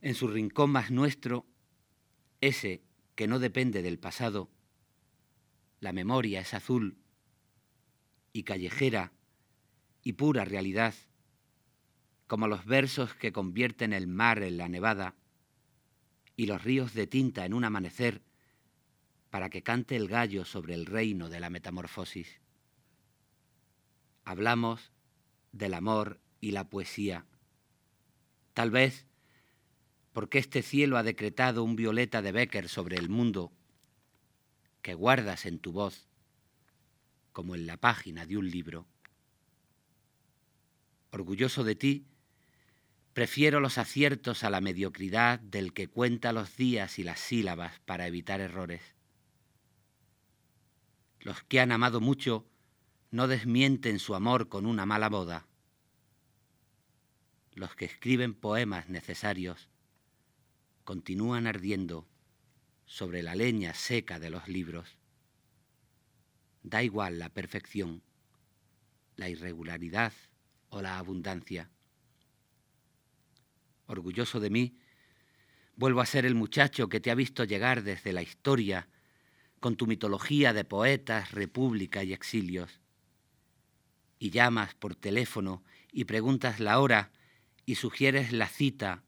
En 0.00 0.14
su 0.14 0.26
rincón 0.26 0.70
más 0.70 0.90
nuestro, 0.90 1.46
ese 2.40 2.82
que 3.14 3.28
no 3.28 3.38
depende 3.38 3.82
del 3.82 3.98
pasado, 3.98 4.50
la 5.78 5.92
memoria 5.92 6.40
es 6.40 6.52
azul 6.52 6.98
y 8.32 8.42
callejera 8.42 9.12
y 10.02 10.14
pura 10.14 10.44
realidad, 10.44 10.94
como 12.26 12.48
los 12.48 12.64
versos 12.64 13.14
que 13.14 13.32
convierten 13.32 13.92
el 13.92 14.08
mar 14.08 14.42
en 14.42 14.56
la 14.56 14.68
nevada 14.68 15.14
y 16.34 16.46
los 16.46 16.64
ríos 16.64 16.92
de 16.94 17.06
tinta 17.06 17.44
en 17.44 17.54
un 17.54 17.64
amanecer 17.64 18.22
para 19.32 19.48
que 19.48 19.62
cante 19.62 19.96
el 19.96 20.08
gallo 20.08 20.44
sobre 20.44 20.74
el 20.74 20.84
reino 20.84 21.30
de 21.30 21.40
la 21.40 21.48
metamorfosis. 21.48 22.42
Hablamos 24.26 24.92
del 25.52 25.72
amor 25.72 26.20
y 26.42 26.50
la 26.50 26.68
poesía. 26.68 27.24
Tal 28.52 28.70
vez 28.70 29.06
porque 30.12 30.38
este 30.38 30.60
cielo 30.60 30.98
ha 30.98 31.02
decretado 31.02 31.64
un 31.64 31.76
violeta 31.76 32.20
de 32.20 32.30
Becker 32.30 32.68
sobre 32.68 32.98
el 32.98 33.08
mundo 33.08 33.54
que 34.82 34.92
guardas 34.92 35.46
en 35.46 35.60
tu 35.60 35.72
voz 35.72 36.10
como 37.32 37.54
en 37.54 37.66
la 37.66 37.78
página 37.78 38.26
de 38.26 38.36
un 38.36 38.50
libro. 38.50 38.86
Orgulloso 41.10 41.64
de 41.64 41.74
ti, 41.74 42.06
prefiero 43.14 43.60
los 43.60 43.78
aciertos 43.78 44.44
a 44.44 44.50
la 44.50 44.60
mediocridad 44.60 45.40
del 45.40 45.72
que 45.72 45.88
cuenta 45.88 46.34
los 46.34 46.54
días 46.54 46.98
y 46.98 47.02
las 47.02 47.18
sílabas 47.18 47.80
para 47.86 48.06
evitar 48.06 48.42
errores. 48.42 48.94
Los 51.22 51.44
que 51.44 51.60
han 51.60 51.70
amado 51.70 52.00
mucho 52.00 52.44
no 53.12 53.28
desmienten 53.28 54.00
su 54.00 54.16
amor 54.16 54.48
con 54.48 54.66
una 54.66 54.86
mala 54.86 55.08
boda. 55.08 55.46
Los 57.54 57.76
que 57.76 57.84
escriben 57.84 58.34
poemas 58.34 58.88
necesarios 58.88 59.68
continúan 60.84 61.46
ardiendo 61.46 62.08
sobre 62.86 63.22
la 63.22 63.36
leña 63.36 63.72
seca 63.72 64.18
de 64.18 64.30
los 64.30 64.48
libros. 64.48 64.98
Da 66.64 66.82
igual 66.82 67.20
la 67.20 67.28
perfección, 67.28 68.02
la 69.14 69.28
irregularidad 69.28 70.12
o 70.70 70.82
la 70.82 70.98
abundancia. 70.98 71.70
Orgulloso 73.86 74.40
de 74.40 74.50
mí, 74.50 74.76
vuelvo 75.76 76.00
a 76.00 76.06
ser 76.06 76.26
el 76.26 76.34
muchacho 76.34 76.88
que 76.88 76.98
te 76.98 77.12
ha 77.12 77.14
visto 77.14 77.44
llegar 77.44 77.84
desde 77.84 78.12
la 78.12 78.22
historia 78.22 78.88
con 79.62 79.76
tu 79.76 79.86
mitología 79.86 80.52
de 80.52 80.64
poetas, 80.64 81.30
república 81.30 82.02
y 82.02 82.12
exilios. 82.12 82.80
Y 84.18 84.30
llamas 84.30 84.74
por 84.74 84.96
teléfono 84.96 85.62
y 85.92 86.04
preguntas 86.04 86.58
la 86.58 86.80
hora 86.80 87.12
y 87.64 87.76
sugieres 87.76 88.32
la 88.32 88.48
cita 88.48 89.04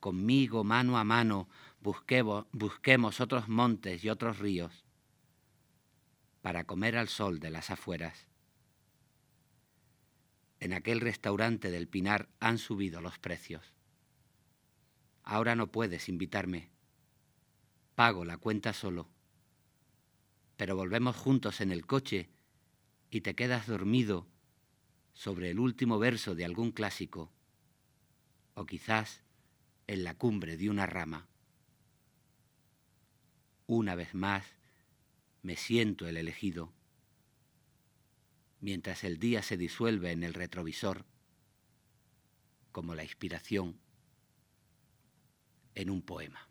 conmigo 0.00 0.64
mano 0.64 0.96
a 0.96 1.04
mano 1.04 1.46
busquemos, 1.80 2.46
busquemos 2.52 3.20
otros 3.20 3.48
montes 3.48 4.02
y 4.02 4.08
otros 4.08 4.38
ríos 4.38 4.86
para 6.40 6.64
comer 6.64 6.96
al 6.96 7.08
sol 7.08 7.38
de 7.38 7.50
las 7.50 7.68
afueras. 7.68 8.28
En 10.58 10.72
aquel 10.72 11.02
restaurante 11.02 11.70
del 11.70 11.86
Pinar 11.86 12.30
han 12.40 12.56
subido 12.56 13.02
los 13.02 13.18
precios. 13.18 13.74
Ahora 15.22 15.54
no 15.54 15.70
puedes 15.70 16.08
invitarme. 16.08 16.70
Pago 17.94 18.24
la 18.24 18.38
cuenta 18.38 18.72
solo. 18.72 19.10
Pero 20.58 20.74
volvemos 20.74 21.14
juntos 21.14 21.60
en 21.60 21.70
el 21.70 21.86
coche 21.86 22.28
y 23.10 23.20
te 23.20 23.36
quedas 23.36 23.68
dormido 23.68 24.26
sobre 25.14 25.50
el 25.50 25.60
último 25.60 26.00
verso 26.00 26.34
de 26.34 26.44
algún 26.44 26.72
clásico. 26.72 27.30
O 28.54 28.66
quizás 28.66 29.22
en 29.86 30.02
la 30.02 30.18
cumbre 30.18 30.56
de 30.56 30.68
una 30.68 30.84
rama. 30.84 31.28
Una 33.68 33.94
vez 33.94 34.14
más 34.14 34.44
me 35.42 35.54
siento 35.54 36.08
el 36.08 36.16
elegido, 36.16 36.72
mientras 38.60 39.04
el 39.04 39.20
día 39.20 39.42
se 39.42 39.56
disuelve 39.56 40.10
en 40.10 40.24
el 40.24 40.34
retrovisor, 40.34 41.04
como 42.72 42.96
la 42.96 43.04
inspiración 43.04 43.78
en 45.76 45.88
un 45.88 46.02
poema. 46.02 46.48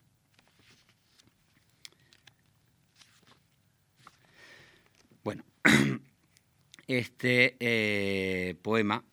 Bueno, 5.28 5.44
este 6.88 7.56
eh, 7.60 8.56
poema 8.62 9.04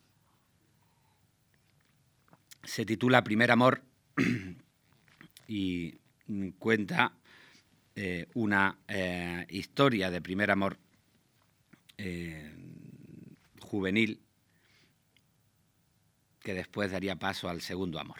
se 2.63 2.85
titula 2.85 3.23
Primer 3.23 3.51
Amor 3.51 3.81
y 5.47 5.95
cuenta 6.57 7.13
eh, 7.95 8.27
una 8.33 8.77
eh, 8.87 9.45
historia 9.49 10.09
de 10.11 10.21
primer 10.21 10.51
amor 10.51 10.77
juvenil 13.61 14.19
que 16.41 16.53
después 16.53 16.91
daría 16.91 17.15
paso 17.15 17.47
al 17.47 17.61
segundo 17.61 17.99
amor. 17.99 18.17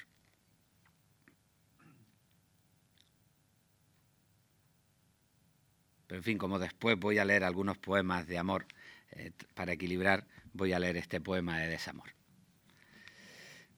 En 6.16 6.24
fin, 6.24 6.38
como 6.38 6.60
después 6.60 6.98
voy 6.98 7.18
a 7.18 7.26
leer 7.26 7.44
algunos 7.44 7.78
poemas 7.78 8.26
de 8.26 8.38
amor, 8.38 8.68
eh, 9.12 9.34
para 9.54 9.74
equilibrar, 9.74 10.26
voy 10.54 10.72
a 10.72 10.80
leer 10.80 10.96
este 10.96 11.20
poema 11.20 11.60
de 11.60 11.68
desamor. 11.68 12.16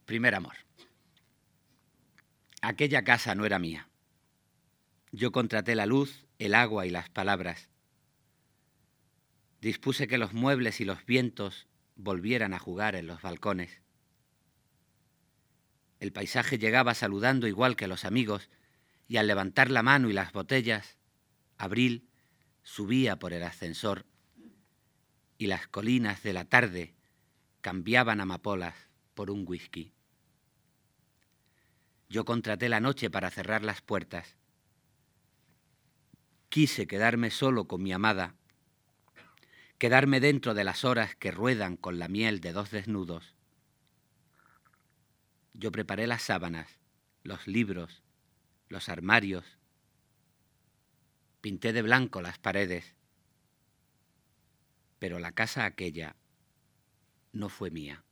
Primer 0.06 0.36
amor. 0.36 0.53
Aquella 2.62 3.03
casa 3.03 3.34
no 3.34 3.48
era 3.48 3.58
mía. 3.58 3.89
Yo 5.12 5.32
contraté 5.32 5.74
la 5.74 5.88
luz, 5.88 6.27
el 6.38 6.53
agua 6.53 6.86
y 6.86 6.91
las 6.91 7.10
palabras. 7.10 7.70
Dispuse 9.60 10.08
que 10.08 10.20
los 10.20 10.34
muebles 10.34 10.79
y 10.79 10.86
los 10.86 11.03
vientos 11.08 11.65
volvieran 11.96 12.53
a 12.53 12.60
jugar 12.60 12.96
en 12.96 13.08
los 13.08 13.24
balcones. 13.24 13.82
El 16.00 16.12
paisaje 16.12 16.60
llegaba 16.60 16.94
saludando 16.94 17.48
igual 17.48 17.75
que 17.75 17.88
los 17.88 18.06
amigos, 18.06 18.51
y 19.08 19.17
al 19.17 19.25
levantar 19.25 19.72
la 19.72 19.82
mano 19.82 20.08
y 20.08 20.13
las 20.13 20.34
botellas, 20.34 20.98
Abril 21.58 22.08
subía 22.67 23.17
por 23.17 23.31
el 23.31 23.43
ascensor, 23.43 24.05
y 25.38 25.47
las 25.47 25.67
colinas 25.67 26.21
de 26.24 26.33
la 26.33 26.43
tarde 26.43 26.95
cambiaban 27.62 28.19
amapolas 28.19 28.75
por 29.13 29.31
un 29.31 29.45
whisky. 29.47 29.93
Yo 32.09 32.25
contraté 32.25 32.67
la 32.67 32.79
noche 32.79 33.09
para 33.09 33.31
cerrar 33.31 33.63
las 33.63 33.81
puertas. 33.81 34.36
Quise 36.50 36.88
quedarme 36.88 37.29
solo 37.29 37.67
con 37.67 37.83
mi 37.83 37.93
amada, 37.93 38.36
quedarme 39.77 40.19
dentro 40.19 40.53
de 40.53 40.63
las 40.63 40.83
horas 40.83 41.15
que 41.15 41.31
ruedan 41.31 41.77
con 41.77 42.00
la 42.00 42.07
miel 42.07 42.41
de 42.41 42.51
dos 42.51 42.71
desnudos 42.71 43.38
yo 45.57 45.71
preparé 45.71 46.05
las 46.05 46.21
sábanas, 46.21 46.67
los 47.24 47.47
libros, 47.47 48.03
los 48.69 48.89
armarios, 48.89 49.56
pinté 51.41 51.74
de 51.74 51.82
blanco 51.82 52.22
las 52.22 52.38
paredes, 52.39 52.96
pero 55.00 55.20
la 55.20 55.32
casa 55.32 55.65
aquella 55.65 56.15
no 57.32 57.50
fue 57.50 57.70
mía, 57.72 58.03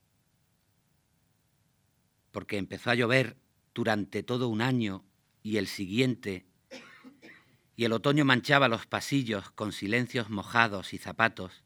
porque 2.31 2.57
empezó 2.57 2.91
a 2.91 2.95
llover 2.95 3.37
durante 3.73 4.23
todo 4.23 4.47
un 4.47 4.61
año 4.61 5.03
y 5.41 5.57
el 5.57 5.67
siguiente, 5.67 6.45
y 7.75 7.85
el 7.85 7.93
otoño 7.93 8.23
manchaba 8.25 8.67
los 8.67 8.87
pasillos 8.87 9.51
con 9.51 9.71
silencios 9.71 10.29
mojados 10.29 10.93
y 10.93 10.97
zapatos, 10.97 11.63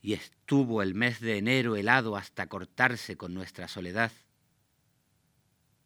y 0.00 0.14
estuvo 0.14 0.82
el 0.82 0.94
mes 0.94 1.20
de 1.20 1.38
enero 1.38 1.76
helado 1.76 2.16
hasta 2.16 2.48
cortarse 2.48 3.16
con 3.16 3.34
nuestra 3.34 3.68
soledad 3.68 4.10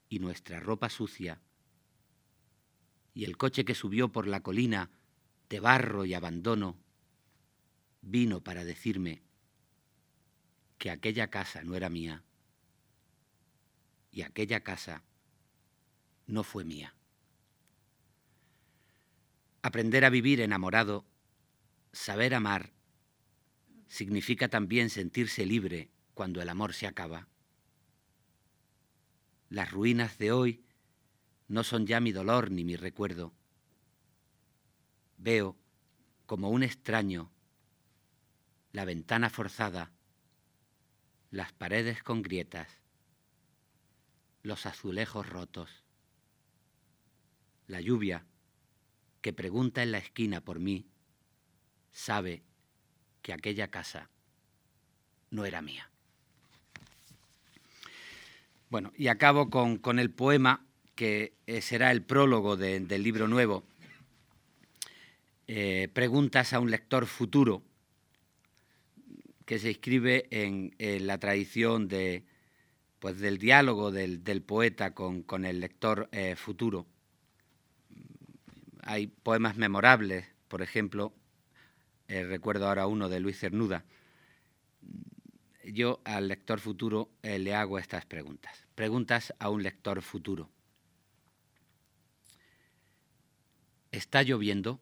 y 0.09 0.21
nuestra 0.21 0.59
ropa 0.59 0.89
sucia, 0.89 1.41
y 3.17 3.25
el 3.25 3.39
coche 3.39 3.65
que 3.65 3.75
subió 3.75 4.13
por 4.13 4.27
la 4.27 4.43
colina 4.43 4.91
de 5.49 5.59
barro 5.59 6.05
y 6.05 6.13
abandono 6.13 6.77
vino 8.03 8.45
para 8.45 8.63
decirme 8.63 9.23
que 10.77 10.91
aquella 10.91 11.31
casa 11.31 11.63
no 11.63 11.75
era 11.77 11.89
mía 11.89 12.25
y 14.13 14.21
aquella 14.21 14.63
casa 14.63 15.03
no 16.27 16.45
fue 16.45 16.65
mía. 16.65 16.95
Aprender 19.63 20.05
a 20.05 20.11
vivir 20.11 20.43
enamorado, 20.43 21.07
saber 21.95 22.35
amar, 22.35 22.75
significa 23.89 24.49
también 24.49 24.91
sentirse 24.91 25.47
libre 25.47 25.89
cuando 26.13 26.43
el 26.43 26.51
amor 26.51 26.75
se 26.75 26.87
acaba. 26.87 27.29
Las 29.49 29.71
ruinas 29.71 30.19
de 30.19 30.33
hoy 30.33 30.66
no 31.49 31.65
son 31.65 31.87
ya 31.87 32.01
mi 32.01 32.13
dolor 32.13 32.51
ni 32.51 32.65
mi 32.65 32.77
recuerdo. 32.77 33.33
Veo, 35.19 35.57
como 36.27 36.51
un 36.51 36.63
extraño, 36.63 37.31
la 38.73 38.85
ventana 38.85 39.31
forzada, 39.31 39.93
las 41.31 41.53
paredes 41.53 42.03
con 42.03 42.23
grietas, 42.23 42.69
los 44.43 44.67
azulejos 44.67 45.29
rotos, 45.29 45.85
la 47.67 47.81
lluvia 47.81 48.27
que 49.23 49.33
pregunta 49.33 49.83
en 49.83 49.93
la 49.93 49.99
esquina 49.99 50.41
por 50.41 50.61
mí, 50.61 50.87
sabe 51.93 52.43
que 53.23 53.33
aquella 53.33 53.71
casa 53.71 54.11
no 55.31 55.45
era 55.45 55.63
mía. 55.63 55.91
Bueno, 58.69 58.93
y 58.97 59.09
acabo 59.09 59.49
con, 59.49 59.99
el 59.99 60.11
poema 60.11 60.66
que 60.97 61.35
eh, 61.47 61.61
será 61.61 61.93
el 61.93 62.03
prólogo 62.03 62.57
del 62.57 63.03
libro 63.03 63.29
nuevo. 63.29 63.63
Eh, 65.47 65.89
preguntas 65.93 66.53
a 66.53 66.59
un 66.59 66.71
lector 66.73 67.07
futuro, 67.07 67.63
que 69.45 69.61
se 69.61 69.69
inscribe 69.69 70.27
en, 70.31 70.75
la 71.07 71.19
tradición 71.19 71.89
pues, 72.99 73.21
del 73.21 73.39
diálogo 73.39 73.93
del, 73.93 74.43
poeta 74.43 74.93
con, 74.93 75.45
el 75.45 75.61
lector 75.61 76.09
eh, 76.11 76.35
futuro. 76.35 76.87
Hay 78.83 79.07
poemas 79.07 79.57
memorables, 79.57 80.27
por 80.49 80.63
ejemplo, 80.63 81.13
recuerdo 82.09 82.69
ahora 82.69 82.87
uno 82.87 83.09
de 83.09 83.21
Luis 83.21 83.39
Cernuda, 83.39 83.85
yo 85.65 86.01
al 86.05 86.29
lector 86.29 86.61
futuro 86.61 87.11
le 87.23 87.55
hago 87.55 87.79
estas 87.79 88.07
preguntas. 88.07 88.67
Preguntas 88.77 89.35
a 89.41 89.51
un 89.51 89.65
lector 89.65 90.03
futuro. 90.03 90.49
¿Está 93.93 94.23
lloviendo? 94.23 94.81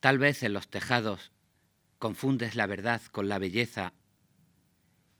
Tal 0.00 0.18
vez 0.18 0.42
en 0.42 0.52
los 0.52 0.68
tejados 0.68 1.32
confundes 1.98 2.54
la 2.54 2.66
verdad 2.66 3.02
con 3.10 3.28
la 3.28 3.38
belleza 3.38 3.92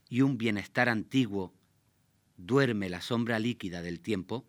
y 0.09 0.23
un 0.23 0.39
bienestar 0.39 0.89
antiguo 0.89 1.53
duerme 2.37 2.89
la 2.89 3.01
sombra 3.01 3.39
líquida 3.39 3.83
del 3.83 4.01
tiempo? 4.01 4.47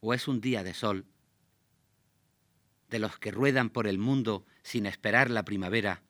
¿O 0.00 0.14
es 0.14 0.26
un 0.28 0.40
día 0.40 0.64
de 0.64 0.74
sol 0.74 1.06
de 2.92 2.98
los 2.98 3.18
que 3.18 3.30
ruedan 3.30 3.70
por 3.70 3.86
el 3.86 3.96
mundo 3.96 4.44
sin 4.62 4.84
esperar 4.84 5.30
la 5.30 5.46
primavera, 5.46 6.02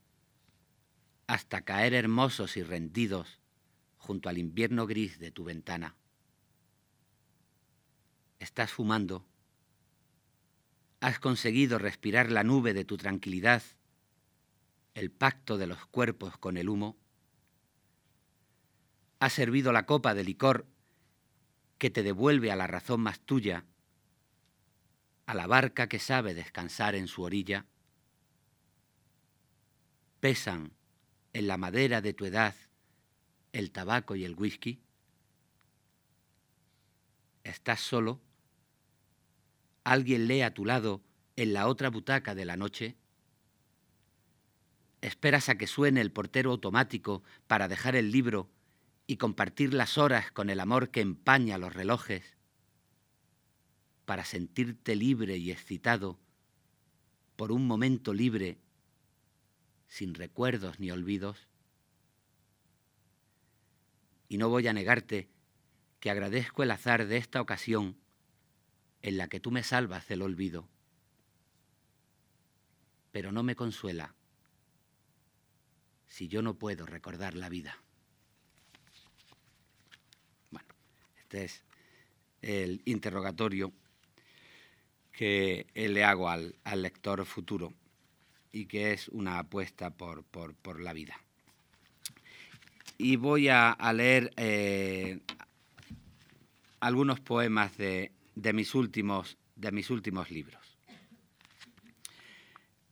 hasta 1.28 1.62
caer 1.62 1.94
hermosos 1.94 2.56
y 2.56 2.64
rendidos 2.64 3.38
junto 3.98 4.28
al 4.28 4.36
invierno 4.36 4.84
gris 4.88 5.20
de 5.20 5.30
tu 5.30 5.44
ventana. 5.44 5.94
Estás 8.42 8.72
fumando. 8.72 9.24
Has 10.98 11.20
conseguido 11.20 11.78
respirar 11.78 12.32
la 12.32 12.42
nube 12.42 12.74
de 12.74 12.84
tu 12.84 12.96
tranquilidad, 12.96 13.62
el 14.94 15.12
pacto 15.12 15.58
de 15.58 15.68
los 15.68 15.86
cuerpos 15.86 16.36
con 16.38 16.56
el 16.56 16.68
humo. 16.68 16.96
Has 19.20 19.32
servido 19.32 19.70
la 19.70 19.86
copa 19.86 20.12
de 20.14 20.24
licor 20.24 20.66
que 21.78 21.90
te 21.90 22.02
devuelve 22.02 22.50
a 22.50 22.56
la 22.56 22.66
razón 22.66 23.00
más 23.00 23.20
tuya 23.20 23.64
a 25.26 25.34
la 25.34 25.46
barca 25.46 25.88
que 25.88 26.00
sabe 26.00 26.34
descansar 26.34 26.96
en 26.96 27.06
su 27.06 27.22
orilla? 27.22 27.66
¿Pesan 30.18 30.72
en 31.32 31.46
la 31.46 31.58
madera 31.58 32.00
de 32.00 32.12
tu 32.12 32.24
edad 32.24 32.56
el 33.52 33.70
tabaco 33.70 34.16
y 34.16 34.24
el 34.24 34.34
whisky? 34.34 34.82
¿Estás 37.44 37.80
solo? 37.80 38.20
¿Alguien 39.84 40.28
lee 40.28 40.42
a 40.42 40.54
tu 40.54 40.64
lado 40.64 41.02
en 41.36 41.52
la 41.52 41.66
otra 41.66 41.90
butaca 41.90 42.34
de 42.34 42.44
la 42.44 42.56
noche? 42.56 42.96
¿Esperas 45.00 45.48
a 45.48 45.56
que 45.56 45.66
suene 45.66 46.00
el 46.00 46.12
portero 46.12 46.52
automático 46.52 47.22
para 47.46 47.68
dejar 47.68 47.96
el 47.96 48.12
libro 48.12 48.50
y 49.06 49.16
compartir 49.16 49.74
las 49.74 49.98
horas 49.98 50.30
con 50.30 50.50
el 50.50 50.60
amor 50.60 50.90
que 50.90 51.00
empaña 51.00 51.58
los 51.58 51.74
relojes? 51.74 52.36
para 54.04 54.24
sentirte 54.24 54.96
libre 54.96 55.36
y 55.36 55.50
excitado 55.50 56.18
por 57.36 57.52
un 57.52 57.66
momento 57.66 58.12
libre, 58.12 58.58
sin 59.88 60.14
recuerdos 60.14 60.80
ni 60.80 60.90
olvidos. 60.90 61.48
Y 64.28 64.38
no 64.38 64.48
voy 64.48 64.66
a 64.66 64.72
negarte 64.72 65.30
que 66.00 66.10
agradezco 66.10 66.62
el 66.62 66.70
azar 66.70 67.06
de 67.06 67.16
esta 67.16 67.40
ocasión 67.40 67.96
en 69.02 69.18
la 69.18 69.28
que 69.28 69.40
tú 69.40 69.50
me 69.50 69.62
salvas 69.62 70.06
del 70.06 70.22
olvido, 70.22 70.68
pero 73.10 73.32
no 73.32 73.42
me 73.42 73.56
consuela 73.56 74.14
si 76.06 76.28
yo 76.28 76.42
no 76.42 76.54
puedo 76.54 76.86
recordar 76.86 77.34
la 77.34 77.48
vida. 77.48 77.76
Bueno, 80.50 80.68
este 81.18 81.44
es 81.44 81.62
el 82.42 82.82
interrogatorio 82.84 83.72
que 85.10 85.66
le 85.74 86.04
hago 86.04 86.28
al, 86.28 86.54
lector 86.76 87.24
futuro 87.26 87.72
y 88.52 88.66
que 88.66 88.92
es 88.92 89.08
una 89.08 89.38
apuesta 89.38 89.90
por, 89.90 90.80
la 90.80 90.92
vida. 90.92 91.18
Y 92.98 93.16
voy 93.16 93.48
a, 93.48 93.76
leer 93.94 94.32
eh, 94.36 95.20
algunos 96.80 97.20
poemas 97.20 97.76
de, 97.76 98.12
mis 98.34 98.74
últimos, 98.74 99.38
de 99.56 99.72
mis 99.72 99.90
últimos 99.90 100.30
libros. 100.30 100.78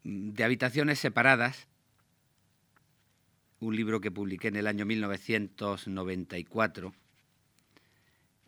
De 0.02 0.44
Habitaciones 0.44 0.98
Separadas, 0.98 1.68
un 3.60 3.76
libro 3.76 4.00
que 4.00 4.10
publiqué 4.10 4.48
en 4.48 4.56
el 4.56 4.66
año 4.66 4.86
1994, 4.86 6.94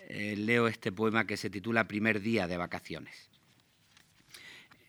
eh, 0.08 0.34
leo 0.36 0.66
este 0.66 0.90
poema 0.92 1.26
que 1.26 1.36
se 1.36 1.50
titula 1.50 1.88
Primer 1.88 2.20
día 2.20 2.48
de 2.48 2.56
vacaciones. 2.56 3.30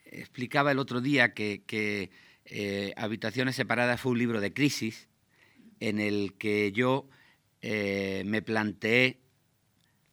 Explicaba 0.06 0.72
el 0.72 0.80
otro 0.80 1.02
día 1.02 1.34
que, 1.34 2.10
eh, 2.46 2.94
Habitaciones 2.98 3.56
Separadas 3.56 4.02
fue 4.02 4.14
un 4.14 4.20
libro 4.20 4.42
de 4.42 4.54
crisis 4.54 5.08
en 5.80 6.00
el 6.00 6.34
que 6.38 6.72
yo 6.72 7.08
eh, 7.62 8.24
me 8.26 8.42
planteé 8.42 9.20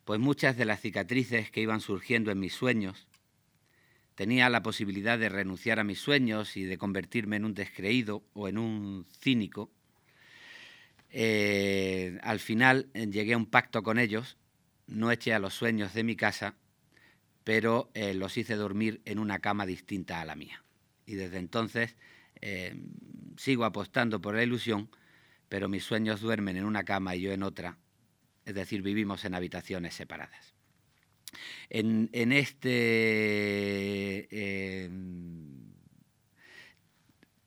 pues 0.04 0.20
muchas 0.20 0.56
de 0.56 0.64
las 0.64 0.80
cicatrices 0.80 1.50
que 1.50 1.60
iban 1.60 1.80
surgiendo 1.80 2.30
en 2.30 2.40
mis 2.40 2.54
sueños. 2.54 3.06
Tenía 4.14 4.50
la 4.50 4.62
posibilidad 4.62 5.18
de 5.18 5.28
renunciar 5.28 5.78
a 5.78 5.84
mis 5.84 6.00
sueños 6.00 6.56
y 6.56 6.64
de 6.64 6.78
convertirme 6.78 7.36
en 7.36 7.44
un 7.44 7.54
descreído 7.54 8.24
o 8.34 8.48
en 8.48 8.58
un 8.58 9.06
cínico 9.18 9.70
eh, 11.12 12.18
al 12.22 12.38
final 12.38 12.88
eh, 12.94 13.06
llegué 13.10 13.34
a 13.34 13.36
un 13.36 13.46
pacto 13.46 13.82
con 13.82 13.98
ellos, 13.98 14.36
no 14.86 15.10
eché 15.10 15.34
a 15.34 15.38
los 15.38 15.54
sueños 15.54 15.92
de 15.92 16.04
mi 16.04 16.16
casa, 16.16 16.54
pero 17.44 17.90
eh, 17.94 18.14
los 18.14 18.36
hice 18.36 18.54
dormir 18.54 19.00
en 19.04 19.18
una 19.18 19.40
cama 19.40 19.66
distinta 19.66 20.20
a 20.20 20.24
la 20.24 20.36
mía. 20.36 20.62
Y 21.06 21.14
desde 21.14 21.38
entonces 21.38 21.96
sigo 23.36 23.66
apostando 23.66 24.22
por 24.22 24.34
la 24.34 24.42
ilusión, 24.42 24.88
pero 25.50 25.68
mis 25.68 25.84
sueños 25.84 26.22
duermen 26.22 26.56
en 26.56 26.64
una 26.64 26.84
cama 26.84 27.14
y 27.14 27.20
yo 27.20 27.32
en 27.32 27.42
otra, 27.42 27.76
es 28.50 28.56
decir, 28.56 28.82
vivimos 28.82 29.24
en 29.24 29.34
habitaciones 29.34 29.94
separadas. 29.94 30.54
En, 31.68 32.08
este 32.32 32.68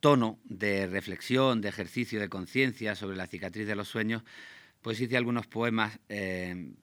tono 0.00 0.38
de 0.44 0.86
reflexión, 0.86 1.60
de 1.60 1.68
ejercicio 1.68 2.20
de 2.20 2.28
conciencia 2.28 2.94
sobre 2.94 3.16
la 3.16 3.26
cicatriz 3.26 3.66
de 3.66 3.74
los 3.74 3.88
sueños, 3.88 4.22
pues 4.82 5.00
hice 5.00 5.16
algunos 5.16 5.46
poemas 5.46 5.98
eh, 6.10 6.74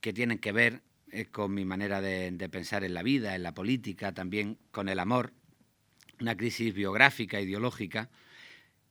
que 0.00 0.12
tienen 0.12 0.38
que 0.38 0.50
ver 0.50 0.82
eh, 1.12 1.26
con 1.26 1.54
mi 1.54 1.64
manera 1.64 2.00
de, 2.00 2.48
pensar 2.50 2.82
en 2.82 2.92
la 2.92 3.04
vida, 3.04 3.36
en 3.36 3.44
la 3.44 3.54
política, 3.54 4.12
también 4.12 4.58
con 4.72 4.88
el 4.88 4.98
amor, 4.98 5.32
una 6.20 6.36
crisis 6.36 6.74
biográfica, 6.74 7.40
ideológica. 7.40 8.10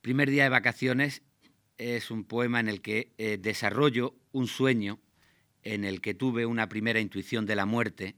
Primer 0.02 0.30
día 0.30 0.44
de 0.44 0.50
vacaciones 0.50 1.22
es 1.84 2.12
un 2.12 2.24
poema 2.24 2.60
en 2.60 2.70
el 2.70 2.82
que 2.82 3.12
eh, 3.18 3.38
desarrollo 3.38 4.16
un 4.32 4.48
sueño 4.48 5.00
en 5.64 5.84
el 5.84 6.02
que 6.02 6.14
tuve 6.14 6.46
una 6.46 6.70
primera 6.70 7.00
intuición 7.00 7.46
de 7.46 7.56
la 7.56 7.66
muerte 7.66 8.16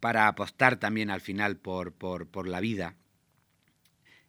para 0.00 0.26
apostar 0.28 0.78
también 0.78 1.10
al 1.10 1.20
final 1.20 1.56
por, 1.56 1.92
por, 1.92 2.48
la 2.48 2.60
vida. 2.60 2.96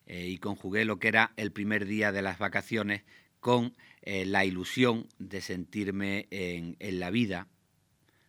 Eh, 0.06 0.28
y 0.28 0.38
conjugué 0.38 0.86
lo 0.86 1.00
que 1.00 1.08
era 1.08 1.34
el 1.38 1.52
primer 1.52 1.86
día 1.86 2.12
de 2.12 2.22
las 2.22 2.38
vacaciones 2.38 3.04
con 3.40 3.76
eh, 4.02 4.26
la 4.26 4.46
ilusión 4.46 5.08
de 5.18 5.42
sentirme 5.42 6.28
en, 6.30 6.76
la 7.00 7.10
vida 7.10 7.48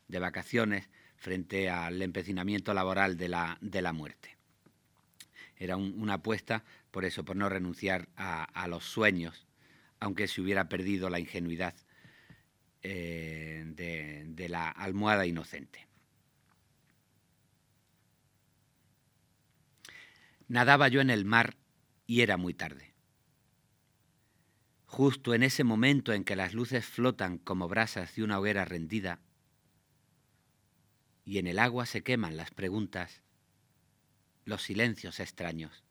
de 0.09 0.19
vacaciones 0.19 0.89
frente 1.17 1.69
al 1.69 2.01
empecinamiento 2.01 2.73
laboral 2.73 3.17
de 3.17 3.29
la, 3.29 3.59
de 3.61 3.83
la 3.83 3.93
muerte. 3.93 4.34
Era 5.65 5.77
una 5.77 6.15
apuesta 6.15 6.63
por 6.91 7.05
eso, 7.05 7.25
por 7.25 7.37
no 7.37 7.49
renunciar 7.49 8.09
a, 8.17 8.69
los 8.69 8.85
sueños, 8.85 9.47
aunque 9.99 10.29
se 10.29 10.41
hubiera 10.41 10.69
perdido 10.69 11.09
la 11.11 11.19
ingenuidad 11.19 11.75
eh, 12.83 13.65
de 13.67 14.49
la 14.49 14.69
almohada 14.69 15.27
inocente. 15.27 15.89
Nadaba 20.49 20.89
yo 20.89 21.01
en 21.01 21.11
el 21.11 21.25
mar 21.25 21.57
y 22.07 22.21
era 22.21 22.37
muy 22.37 22.53
tarde. 22.55 22.93
Justo 24.87 25.35
en 25.35 25.43
ese 25.43 25.65
momento 25.65 26.13
en 26.13 26.25
que 26.25 26.37
las 26.37 26.55
luces 26.55 26.85
flotan 26.85 27.39
como 27.39 27.67
brasas 27.67 28.15
de 28.15 28.23
una 28.23 28.39
hoguera 28.39 28.65
rendida 28.65 29.19
y 31.25 31.39
en 31.39 31.47
el 31.47 31.59
agua 31.59 31.87
se 31.87 32.03
queman 32.03 32.37
las 32.37 32.51
preguntas, 32.51 33.24
los 34.45 34.63
silencios 34.63 35.21
extraños. 35.21 35.85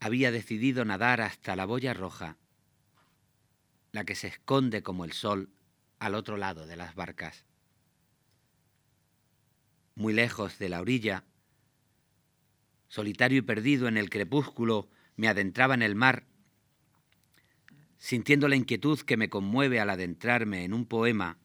Había 0.00 0.32
decidido 0.32 0.84
nadar 0.84 1.20
hasta 1.20 1.56
la 1.56 1.66
boya 1.66 1.94
roja, 1.94 2.36
la 3.92 4.04
que 4.04 4.14
se 4.14 4.28
esconde 4.28 4.82
como 4.82 5.04
el 5.04 5.12
sol 5.12 5.50
al 5.98 6.14
otro 6.14 6.36
lado 6.36 6.66
de 6.66 6.76
las 6.76 6.94
barcas. 6.94 7.44
Muy 9.94 10.12
lejos 10.12 10.58
de 10.58 10.68
la 10.68 10.80
orilla, 10.80 11.24
solitario 12.88 13.38
y 13.38 13.42
perdido 13.42 13.88
en 13.88 13.96
el 13.96 14.08
crepúsculo, 14.08 14.88
me 15.16 15.28
adentraba 15.28 15.74
en 15.74 15.82
el 15.82 15.94
mar, 15.94 16.26
sintiendo 17.98 18.48
la 18.48 18.56
inquietud 18.56 18.98
que 19.00 19.18
me 19.18 19.28
conmueve 19.28 19.78
al 19.78 19.90
adentrarme 19.90 20.64
en 20.64 20.72
un 20.72 20.86
poema 20.86 21.38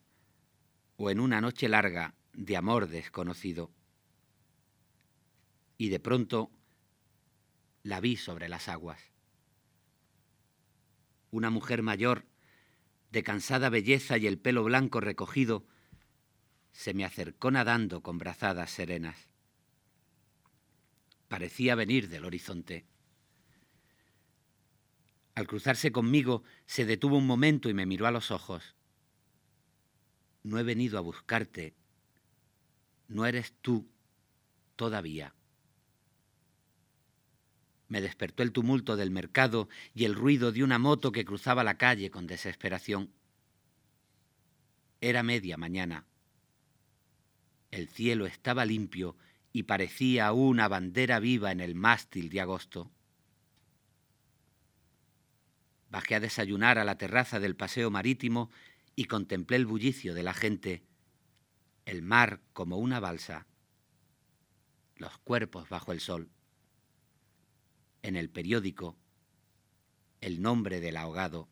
o 0.96 1.10
en 1.10 1.20
una 1.20 1.42
noche 1.42 1.68
larga 1.68 2.16
de 2.34 2.56
amor 2.56 2.88
desconocido. 2.88 3.72
Y 5.78 5.90
de 5.90 6.00
pronto 6.00 6.52
la 7.84 8.00
vi 8.00 8.18
sobre 8.18 8.50
las 8.50 8.68
aguas. 8.70 9.02
Una 11.32 11.50
mujer 11.50 11.82
mayor, 11.82 12.26
de 13.12 13.24
cansada 13.24 13.70
belleza 13.70 14.18
y 14.18 14.28
el 14.28 14.40
pelo 14.40 14.64
blanco 14.64 15.02
recogido, 15.02 15.66
se 16.72 16.94
me 16.94 17.06
acercó 17.06 17.52
nadando 17.52 18.02
con 18.02 18.18
brazadas 18.18 18.72
serenas 18.72 19.30
parecía 21.36 21.76
venir 21.76 22.08
del 22.08 22.24
horizonte. 22.24 22.86
Al 25.36 25.48
cruzarse 25.48 25.92
conmigo, 25.92 26.44
se 26.66 26.86
detuvo 26.86 27.18
un 27.18 27.28
momento 27.28 27.70
y 27.70 27.74
me 27.74 27.86
miró 27.86 28.08
a 28.08 28.12
los 28.12 28.32
ojos. 28.32 28.76
No 30.44 30.58
he 30.60 30.64
venido 30.64 30.98
a 30.98 31.02
buscarte. 31.02 31.76
No 33.10 33.26
eres 33.26 33.54
tú 33.62 33.90
todavía. 34.78 35.35
Me 37.88 38.02
despertó 38.02 38.44
el 38.44 38.52
tumulto 38.52 38.96
del 38.96 39.12
mercado 39.12 39.70
y 39.94 40.06
el 40.06 40.16
ruido 40.16 40.52
de 40.52 40.64
una 40.64 40.80
moto 40.80 41.12
que 41.12 41.26
cruzaba 41.26 41.64
la 41.64 41.78
calle 41.78 42.10
con 42.10 42.28
desesperación. 42.28 43.12
Era 45.02 45.22
media 45.22 45.58
mañana. 45.58 46.06
El 47.70 47.88
cielo 47.90 48.26
estaba 48.26 48.66
limpio 48.66 49.16
y 49.52 49.64
parecía 49.64 50.32
una 50.32 50.68
bandera 50.68 51.20
viva 51.20 51.52
en 51.52 51.60
el 51.60 51.76
mástil 51.76 52.30
de 52.30 52.42
agosto. 52.42 52.92
Bajé 55.90 56.16
a 56.16 56.20
desayunar 56.20 56.80
a 56.80 56.84
la 56.84 56.98
terraza 56.98 57.40
del 57.40 57.56
paseo 57.56 57.92
marítimo 57.92 58.50
y 58.96 59.06
contemplé 59.06 59.58
el 59.58 59.66
bullicio 59.66 60.14
de 60.14 60.24
la 60.24 60.34
gente, 60.34 60.84
el 61.86 62.02
mar 62.02 62.42
como 62.54 62.78
una 62.78 63.00
balsa, 63.00 63.46
los 64.98 65.18
cuerpos 65.20 65.70
bajo 65.70 65.92
el 65.92 66.00
sol. 66.00 66.30
En 68.06 68.16
el 68.16 68.30
periódico, 68.30 68.96
el 70.22 70.40
nombre 70.40 70.80
del 70.80 70.96
ahogado 70.96 71.50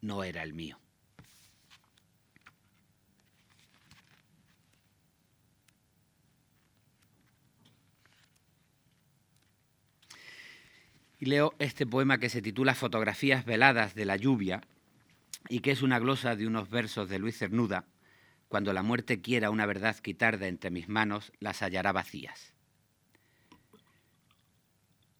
no 0.00 0.22
era 0.22 0.44
el 0.44 0.52
mío. 0.52 0.78
Y 11.18 11.26
leo 11.26 11.54
este 11.58 11.86
poema 11.88 12.18
que 12.18 12.28
se 12.28 12.40
titula 12.40 12.76
Fotografías 12.76 13.44
veladas 13.44 13.96
de 13.96 14.04
la 14.04 14.14
lluvia 14.14 14.60
y 15.48 15.58
que 15.58 15.72
es 15.72 15.82
una 15.82 15.98
glosa 15.98 16.36
de 16.36 16.46
unos 16.46 16.70
versos 16.70 17.08
de 17.08 17.18
Luis 17.18 17.36
Cernuda. 17.36 17.84
Cuando 18.46 18.72
la 18.72 18.84
muerte 18.84 19.20
quiera 19.20 19.50
una 19.50 19.66
verdad 19.66 19.96
quitar 19.96 20.38
de 20.38 20.46
entre 20.46 20.70
mis 20.70 20.88
manos, 20.88 21.32
las 21.40 21.62
hallará 21.62 21.90
vacías. 21.90 22.54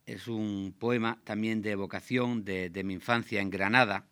Es 0.05 0.27
un 0.27 0.75
poema 0.77 1.19
también 1.23 1.61
de 1.61 1.71
evocación 1.71 2.43
de, 2.43 2.83
mi 2.83 2.93
infancia 2.93 3.41
en 3.41 3.49
Granada, 3.49 4.05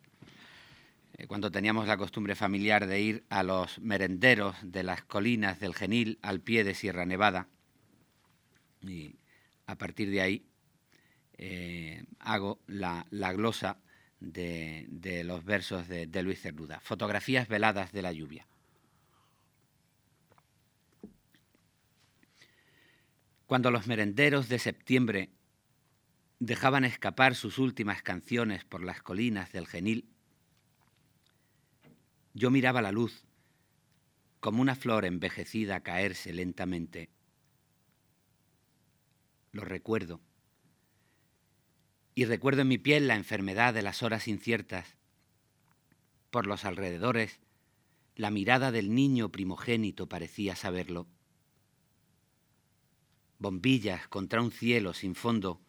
eh, 1.18 1.28
cuando 1.28 1.52
teníamos 1.52 1.88
la 1.88 1.98
costumbre 1.98 2.36
familiar 2.36 2.88
de 2.88 3.02
ir 3.02 3.24
a 3.30 3.44
los 3.44 3.80
merenderos 3.80 4.56
de 4.62 4.84
las 4.84 5.04
colinas 5.04 5.60
del 5.60 5.76
Genil 5.76 6.20
al 6.22 6.42
pie 6.42 6.64
de 6.64 6.76
Sierra 6.76 7.06
Nevada. 7.06 7.48
Y 8.82 9.16
a 9.66 9.76
partir 9.76 10.10
de 10.10 10.22
ahí 10.22 10.46
eh, 11.38 12.04
hago 12.20 12.60
la, 12.68 13.06
glosa 13.34 13.78
de, 14.20 14.88
los 15.26 15.44
versos 15.44 15.88
de, 15.88 16.08
de 16.08 16.24
Luis 16.24 16.42
Cernuda. 16.42 16.80
Fotografías 16.80 17.48
veladas 17.48 17.92
de 17.92 18.02
la 18.02 18.14
lluvia. 18.14 18.46
Cuando 23.48 23.72
los 23.72 23.88
merenderos 23.88 24.48
de 24.48 24.60
septiembre 24.60 25.30
dejaban 26.40 26.86
escapar 26.86 27.36
sus 27.36 27.58
últimas 27.58 28.02
canciones 28.02 28.66
por 28.66 28.84
las 28.84 29.02
colinas 29.02 29.52
del 29.52 29.68
Genil, 29.68 30.10
yo 32.34 32.50
miraba 32.52 32.82
la 32.82 32.92
luz 32.92 33.26
como 34.40 34.62
una 34.62 34.76
flor 34.76 35.06
envejecida 35.06 35.84
caerse 35.84 36.32
lentamente. 36.32 37.10
Lo 39.52 39.66
recuerdo. 39.66 40.22
Y 42.16 42.26
recuerdo 42.26 42.62
en 42.62 42.70
mi 42.70 42.78
piel 42.78 43.08
la 43.08 43.16
enfermedad 43.16 43.74
de 43.74 43.82
las 43.82 44.04
horas 44.04 44.28
inciertas. 44.28 44.96
Por 46.30 46.48
los 46.48 46.64
alrededores, 46.64 47.40
la 48.16 48.30
mirada 48.30 48.72
del 48.72 48.94
niño 48.94 49.30
primogénito 49.30 50.08
parecía 50.08 50.56
saberlo 50.56 51.08
bombillas 53.40 54.08
contra 54.10 54.42
un 54.42 54.52
cielo 54.52 54.94
sin 54.94 55.16
fondo, 55.16 55.62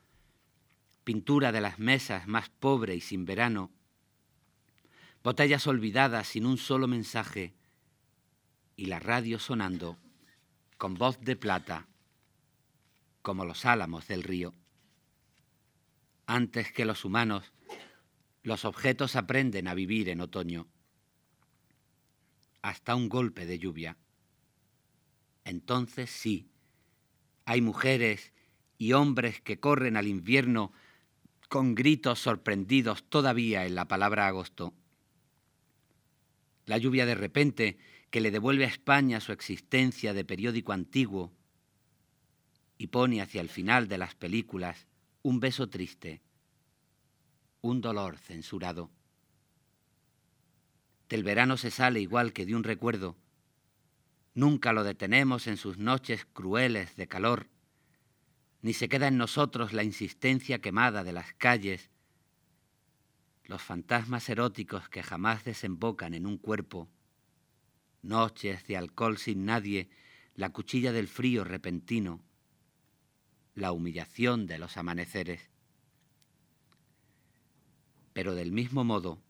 pintura 1.05 1.53
de 1.53 1.61
las 1.61 1.79
mesas 1.79 2.27
más 2.27 2.49
pobre 2.49 2.95
y 2.95 3.01
sin 3.01 3.25
verano, 3.25 3.71
botellas 5.23 5.67
olvidadas 5.67 6.29
sin 6.29 6.47
un 6.47 6.59
solo 6.59 6.87
mensaje 6.87 7.55
y 8.77 8.87
la 8.87 8.99
radio 8.99 9.39
sonando 9.39 9.99
con 10.79 10.95
voz 10.95 11.21
de 11.21 11.37
plata 11.37 11.87
como 13.23 13.45
los 13.45 13.65
álamos 13.67 14.09
del 14.09 14.23
río. 14.23 14.55
Antes 16.27 16.73
que 16.73 16.85
los 16.85 17.05
humanos, 17.05 17.53
los 18.43 18.65
objetos 18.65 19.17
aprenden 19.17 19.69
a 19.69 19.75
vivir 19.75 20.09
en 20.09 20.21
otoño, 20.21 20.69
hasta 22.63 22.95
un 22.95 23.09
golpe 23.09 23.47
de 23.47 23.59
lluvia. 23.59 23.97
Entonces 25.45 26.11
sí, 26.11 26.51
hay 27.45 27.61
mujeres 27.61 28.33
y 28.79 28.93
hombres 28.93 29.41
que 29.41 29.61
corren 29.61 29.97
al 29.97 30.07
invierno 30.07 30.73
con 31.51 31.75
gritos 31.75 32.21
sorprendidos 32.21 33.03
todavía 33.03 33.67
en 33.67 33.75
la 33.75 33.89
palabra 33.89 34.29
agosto. 34.29 34.73
La 36.65 36.79
lluvia 36.79 37.07
de 37.07 37.17
repente 37.17 37.77
que 38.11 38.21
le 38.21 38.31
devuelve 38.31 38.65
a 38.65 38.69
España 38.69 39.19
su 39.19 39.33
existencia 39.33 40.15
de 40.15 40.25
periódico 40.25 40.73
antiguo 40.73 41.33
y 42.79 42.87
pone 42.87 43.21
hacia 43.21 43.41
el 43.41 43.49
final 43.49 43.89
de 43.89 43.99
las 43.99 44.15
películas 44.15 44.87
un 45.23 45.41
beso 45.41 45.69
triste, 45.69 46.23
un 47.63 47.81
dolor 47.81 48.17
censurado. 48.17 48.89
Del 51.09 51.25
verano 51.25 51.57
se 51.57 51.73
sale 51.73 52.01
igual 52.01 52.33
que 52.33 52.47
de 52.47 52.55
un 52.55 52.63
recuerdo, 52.63 53.17
Nunca 54.35 54.73
lo 54.73 54.85
detenemos 54.85 55.49
en 55.49 55.57
sus 55.57 55.79
noches 55.79 56.25
crueles 56.33 56.95
de 56.95 57.09
calor, 57.09 57.49
ni 58.63 58.73
se 58.73 58.89
queda 58.89 59.09
en 59.09 59.17
nosotros 59.17 59.73
la 59.73 59.83
insistencia 59.83 60.61
quemada 60.61 61.05
de 61.05 61.13
las 61.13 61.33
calles, 61.35 61.91
los 63.45 63.63
fantasmas 63.63 64.29
eróticos 64.29 64.89
que 64.89 65.03
jamás 65.03 65.45
desembocan 65.45 66.15
en 66.15 66.27
un 66.27 66.39
cuerpo, 66.39 66.89
noches 68.03 68.67
de 68.67 68.77
alcohol 68.77 69.19
sin 69.19 69.45
nadie, 69.45 69.89
la 70.35 70.51
cuchilla 70.51 70.93
del 70.93 71.09
frío 71.09 71.45
repentino, 71.45 72.23
la 73.55 73.73
humillación 73.73 74.47
de 74.47 74.59
los 74.59 74.77
amaneceres. 74.77 75.51
Pero 78.13 78.35
del 78.35 78.53
mismo 78.53 78.85
modo, 78.85 79.23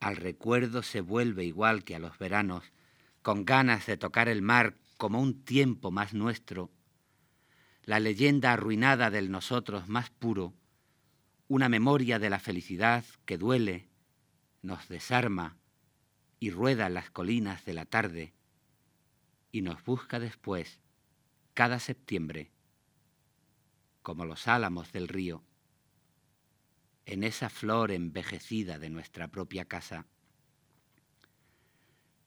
al 0.00 0.16
recuerdo 0.16 0.82
se 0.82 1.00
vuelve 1.00 1.44
igual 1.44 1.84
que 1.84 1.96
a 1.96 1.98
los 1.98 2.18
veranos, 2.18 2.64
con 3.22 3.44
ganas 3.44 3.86
de 3.86 3.96
tocar 3.96 4.28
el 4.28 4.42
mar 4.42 4.76
como 4.96 5.20
un 5.20 5.44
tiempo 5.44 5.90
más 5.90 6.14
nuestro, 6.14 6.70
la 7.88 8.00
leyenda 8.00 8.52
arruinada 8.52 9.08
del 9.08 9.30
nosotros 9.30 9.88
más 9.88 10.10
puro, 10.10 10.52
una 11.48 11.70
memoria 11.70 12.18
de 12.18 12.28
la 12.28 12.38
felicidad 12.38 13.02
que 13.24 13.38
duele, 13.38 13.88
nos 14.60 14.88
desarma 14.88 15.56
y 16.38 16.50
rueda 16.50 16.90
las 16.90 17.10
colinas 17.10 17.64
de 17.64 17.72
la 17.72 17.86
tarde 17.86 18.34
y 19.52 19.62
nos 19.62 19.82
busca 19.86 20.20
después 20.20 20.80
cada 21.54 21.78
septiembre, 21.78 22.50
como 24.02 24.26
los 24.26 24.48
álamos 24.48 24.92
del 24.92 25.08
río, 25.08 25.42
en 27.06 27.24
esa 27.24 27.48
flor 27.48 27.90
envejecida 27.90 28.78
de 28.78 28.90
nuestra 28.90 29.28
propia 29.28 29.64
casa. 29.64 30.04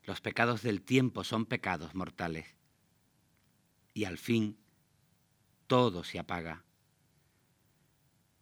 Los 0.05 0.21
pecados 0.21 0.63
del 0.63 0.81
tiempo 0.81 1.23
son 1.23 1.45
pecados 1.45 1.93
mortales. 1.93 2.55
Y 3.93 4.05
al 4.05 4.17
fin 4.17 4.57
todo 5.71 6.03
se 6.03 6.19
apaga. 6.19 6.65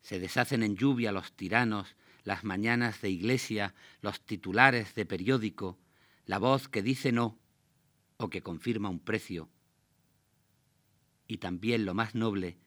Se 0.02 0.18
deshacen 0.18 0.64
en 0.64 0.76
lluvia 0.76 1.12
los 1.12 1.32
tiranos, 1.34 1.96
las 2.24 2.44
mañanas 2.44 3.04
de 3.04 3.12
iglesia, 3.12 3.76
los 4.02 4.20
titulares 4.26 4.96
de 4.96 5.06
periódico, 5.06 5.78
la 6.26 6.40
voz 6.40 6.68
que 6.70 6.82
dice 6.82 7.12
no 7.12 7.38
o 8.18 8.32
que 8.32 8.42
confirma 8.42 8.90
un 8.90 9.00
precio. 9.00 9.48
Y 11.28 11.38
también 11.38 11.86
lo 11.86 11.94
más 11.94 12.16
noble, 12.16 12.58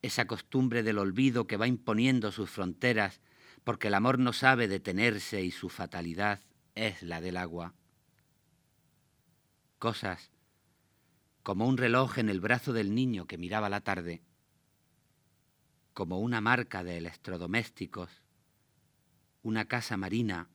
esa 0.00 0.26
costumbre 0.26 0.82
del 0.82 0.96
olvido 0.96 1.46
que 1.46 1.58
va 1.58 1.66
imponiendo 1.66 2.32
sus 2.32 2.48
fronteras 2.48 3.20
porque 3.62 3.88
el 3.88 3.94
amor 3.94 4.18
no 4.18 4.32
sabe 4.32 4.68
detenerse 4.68 5.42
y 5.42 5.50
su 5.50 5.68
fatalidad 5.68 6.40
es 6.74 7.02
la 7.02 7.20
del 7.20 7.36
agua 7.36 7.74
cosas 9.80 10.30
como 11.50 11.66
un 11.66 11.78
reloj 11.78 12.18
en 12.18 12.28
el 12.28 12.38
brazo 12.38 12.72
del 12.72 12.94
niño 12.94 13.26
que 13.26 13.36
miraba 13.36 13.68
la 13.68 13.80
tarde, 13.80 14.22
como 15.94 16.20
una 16.20 16.40
marca 16.40 16.84
de 16.84 16.96
electrodomésticos, 16.96 18.22
una 19.42 19.64
casa 19.64 19.96
marina, 19.96 20.48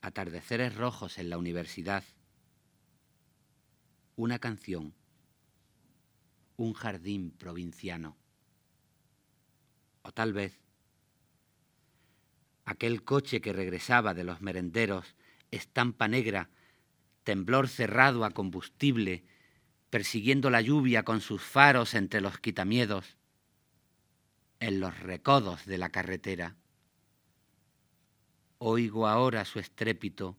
atardeceres 0.00 0.74
rojos 0.74 1.18
en 1.18 1.28
la 1.28 1.36
universidad, 1.36 2.02
una 4.16 4.38
canción, 4.38 4.94
un 6.56 6.72
jardín 6.72 7.30
provinciano, 7.32 8.16
o 10.00 10.12
tal 10.12 10.32
vez 10.32 10.62
aquel 12.64 13.04
coche 13.04 13.42
que 13.42 13.52
regresaba 13.52 14.14
de 14.14 14.24
los 14.24 14.40
merenderos, 14.40 15.14
estampa 15.50 16.08
negra, 16.08 16.48
temblor 17.22 17.68
cerrado 17.68 18.24
a 18.24 18.30
combustible, 18.30 19.26
persiguiendo 19.92 20.48
la 20.48 20.62
lluvia 20.62 21.02
con 21.02 21.20
sus 21.20 21.42
faros 21.42 21.92
entre 21.92 22.22
los 22.22 22.38
quitamiedos, 22.38 23.18
en 24.58 24.80
los 24.80 24.98
recodos 25.00 25.66
de 25.66 25.76
la 25.76 25.90
carretera. 25.90 26.56
Oigo 28.56 29.06
ahora 29.06 29.44
su 29.44 29.58
estrépito, 29.58 30.38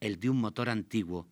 el 0.00 0.20
de 0.20 0.28
un 0.28 0.36
motor 0.42 0.68
antiguo, 0.68 1.26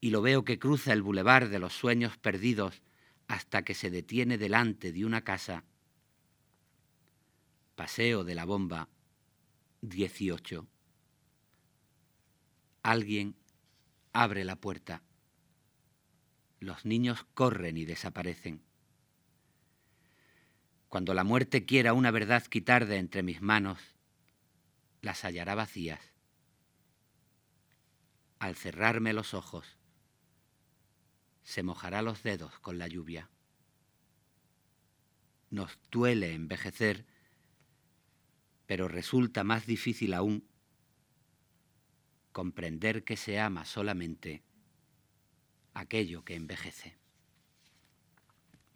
y 0.00 0.10
lo 0.10 0.22
veo 0.22 0.44
que 0.44 0.60
cruza 0.60 0.92
el 0.92 1.02
bulevar 1.02 1.48
de 1.48 1.58
los 1.58 1.72
sueños 1.72 2.16
perdidos 2.18 2.82
hasta 3.26 3.64
que 3.64 3.74
se 3.74 3.90
detiene 3.90 4.38
delante 4.38 4.92
de 4.92 5.04
una 5.04 5.24
casa. 5.24 5.64
Paseo 7.74 8.22
de 8.22 8.36
la 8.36 8.44
Bomba 8.44 8.88
18. 9.80 10.68
Alguien 12.84 13.34
abre 14.12 14.44
la 14.44 14.54
puerta. 14.54 15.02
Los 16.60 16.84
niños 16.84 17.24
corren 17.34 17.76
y 17.76 17.84
desaparecen. 17.84 18.62
Cuando 20.88 21.14
la 21.14 21.22
muerte 21.22 21.64
quiera 21.64 21.92
una 21.92 22.10
verdad 22.10 22.42
quitar 22.44 22.86
de 22.86 22.96
entre 22.96 23.22
mis 23.22 23.42
manos, 23.42 23.78
las 25.02 25.24
hallará 25.24 25.54
vacías. 25.54 26.00
Al 28.38 28.56
cerrarme 28.56 29.12
los 29.12 29.34
ojos, 29.34 29.76
se 31.42 31.62
mojará 31.62 32.02
los 32.02 32.22
dedos 32.22 32.58
con 32.58 32.78
la 32.78 32.88
lluvia. 32.88 33.30
Nos 35.50 35.78
duele 35.90 36.34
envejecer, 36.34 37.06
pero 38.66 38.88
resulta 38.88 39.44
más 39.44 39.66
difícil 39.66 40.12
aún 40.12 40.46
comprender 42.32 43.04
que 43.04 43.16
se 43.16 43.40
ama 43.40 43.64
solamente 43.64 44.42
aquello 45.74 46.24
que 46.24 46.34
envejece. 46.34 46.94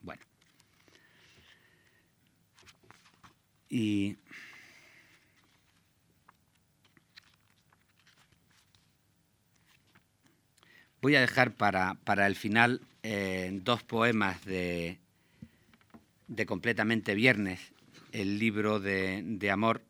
Bueno, 0.03 0.23
Y 3.73 4.19
voy 11.01 11.17
a 11.17 11.23
dejar 11.23 11.55
para, 11.55 11.97
el 12.27 12.37
final 12.37 12.83
eh, 13.03 13.49
dos 13.65 13.83
poemas 13.83 14.45
de, 14.45 14.99
de 16.29 16.45
Completamente 16.45 17.15
Viernes, 17.15 17.73
el 18.13 18.39
libro 18.39 18.79
de, 18.79 19.51
amor, 19.51 19.81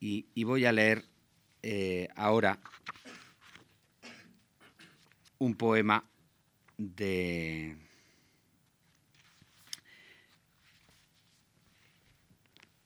y, 0.00 0.26
voy 0.42 0.66
a 0.66 0.72
leer 0.72 1.04
eh, 1.62 2.08
ahora 2.16 2.58
un 5.38 5.54
poema 5.54 6.04
de 6.76 7.76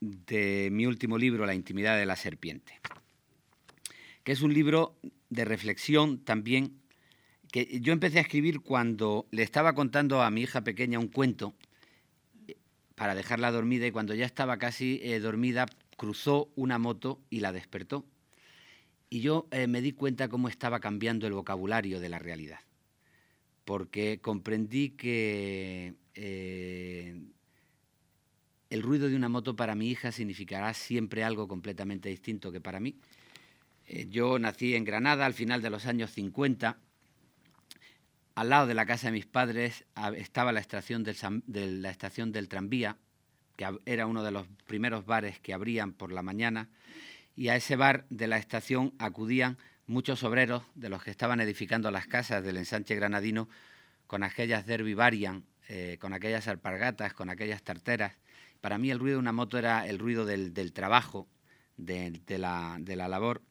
de 0.03 0.69
mi 0.71 0.85
último 0.85 1.17
libro, 1.17 1.45
La 1.45 1.55
intimidad 1.55 1.97
de 1.97 2.05
la 2.05 2.17
serpiente, 2.17 2.79
que 4.23 4.33
es 4.33 4.41
un 4.41 4.53
libro 4.53 4.97
de 5.29 5.45
reflexión 5.45 6.19
también, 6.19 6.81
que 7.51 7.79
yo 7.79 7.93
empecé 7.93 8.17
a 8.17 8.21
escribir 8.21 8.61
cuando 8.61 9.27
le 9.31 9.43
estaba 9.43 9.73
contando 9.73 10.21
a 10.21 10.29
mi 10.29 10.41
hija 10.41 10.61
pequeña 10.61 10.99
un 10.99 11.07
cuento 11.07 11.53
eh, 12.47 12.57
para 12.95 13.15
dejarla 13.15 13.51
dormida 13.51 13.87
y 13.87 13.91
cuando 13.91 14.13
ya 14.13 14.25
estaba 14.25 14.57
casi 14.57 14.99
eh, 15.03 15.19
dormida 15.19 15.67
cruzó 15.95 16.49
una 16.55 16.79
moto 16.79 17.21
y 17.29 17.39
la 17.39 17.53
despertó. 17.53 18.05
Y 19.13 19.19
yo 19.19 19.47
eh, 19.51 19.67
me 19.67 19.81
di 19.81 19.91
cuenta 19.91 20.27
cómo 20.27 20.47
estaba 20.47 20.79
cambiando 20.79 21.27
el 21.27 21.33
vocabulario 21.33 21.99
de 21.99 22.09
la 22.09 22.17
realidad, 22.17 22.61
porque 23.63 24.19
comprendí 24.19 24.89
que 24.89 25.93
el 28.71 28.81
ruido 28.81 29.07
de 29.09 29.15
una 29.15 29.29
moto 29.29 29.55
para 29.55 29.75
mi 29.75 29.91
hija 29.91 30.11
significará 30.11 30.73
siempre 30.73 31.23
algo 31.23 31.47
completamente 31.47 32.09
distinto 32.09 32.51
que 32.51 32.59
para 32.59 32.79
mí. 32.79 32.95
Eh, 33.85 34.07
yo 34.09 34.39
nací 34.39 34.73
en 34.73 34.83
Granada 34.83 35.27
al 35.27 35.35
final 35.35 35.61
de 35.61 35.69
los 35.69 35.85
años 35.85 36.09
50. 36.09 36.79
Al 38.33 38.49
lado 38.49 38.65
de 38.65 38.73
la 38.73 38.87
casa 38.87 39.09
de 39.09 39.13
mis 39.13 39.27
padres 39.27 39.85
estaba 40.17 40.51
la 40.51 40.59
estación 40.59 41.03
del, 41.03 41.17
de 41.45 41.67
la 41.67 41.91
estación 41.91 42.31
del 42.31 42.49
tranvía, 42.49 42.97
que 43.57 43.67
era 43.85 44.07
uno 44.07 44.23
de 44.23 44.31
los 44.31 44.47
primeros 44.65 45.05
bares 45.05 45.39
que 45.39 45.53
abrían 45.53 45.93
por 45.93 46.11
la 46.11 46.23
mañana, 46.23 46.67
y 47.35 47.49
a 47.49 47.55
ese 47.55 47.75
bar 47.75 48.05
de 48.09 48.27
la 48.27 48.37
estación 48.37 48.93
acudían 48.99 49.57
muchos 49.85 50.23
obreros 50.23 50.63
de 50.75 50.89
los 50.89 51.03
que 51.03 51.11
estaban 51.11 51.39
edificando 51.41 51.91
las 51.91 52.07
casas 52.07 52.43
del 52.43 52.57
ensanche 52.57 52.95
granadino 52.95 53.49
con 54.07 54.23
aquellas 54.23 54.65
derby 54.65 54.93
varian, 54.93 55.45
eh, 55.67 55.97
con 55.99 56.13
aquellas 56.13 56.47
alpargatas, 56.47 57.13
con 57.13 57.29
aquellas 57.29 57.63
tarteras, 57.63 58.13
para 58.63 58.77
mí 58.77 58.91
el 58.91 58.99
ruido 58.99 59.17
de 59.17 59.19
una 59.19 59.33
moto 59.33 59.57
era 59.57 59.85
el 59.87 59.99
ruido 59.99 60.25
del, 60.25 60.71
trabajo, 60.71 61.27
de, 61.75 62.21
la, 62.37 62.79
labor. 62.79 63.41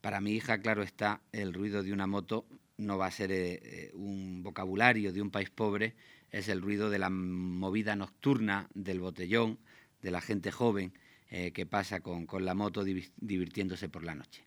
Para 0.00 0.22
mi 0.22 0.32
hija, 0.32 0.60
claro 0.60 0.82
está, 0.82 1.20
el 1.32 1.52
ruido 1.52 1.82
de 1.82 1.92
una 1.92 2.06
moto 2.06 2.46
no 2.78 2.96
va 2.96 3.06
a 3.06 3.10
ser 3.10 3.32
eh, 3.32 3.60
eh, 3.62 3.90
un 3.92 4.42
vocabulario 4.42 5.12
de 5.12 5.20
un 5.20 5.30
país 5.30 5.50
pobre, 5.50 5.94
es 6.30 6.48
el 6.48 6.62
ruido 6.62 6.88
de 6.88 6.98
la 6.98 7.10
movida 7.10 7.96
nocturna, 7.96 8.70
del 8.72 9.00
botellón, 9.00 9.58
de 10.00 10.10
la 10.10 10.22
gente 10.22 10.50
joven 10.50 10.94
eh, 11.30 11.52
que 11.52 11.66
pasa 11.66 12.00
con, 12.00 12.26
la 12.44 12.54
moto 12.54 12.84
divirtiéndose 12.84 13.88
por 13.88 14.04
la 14.04 14.14
noche. 14.14 14.44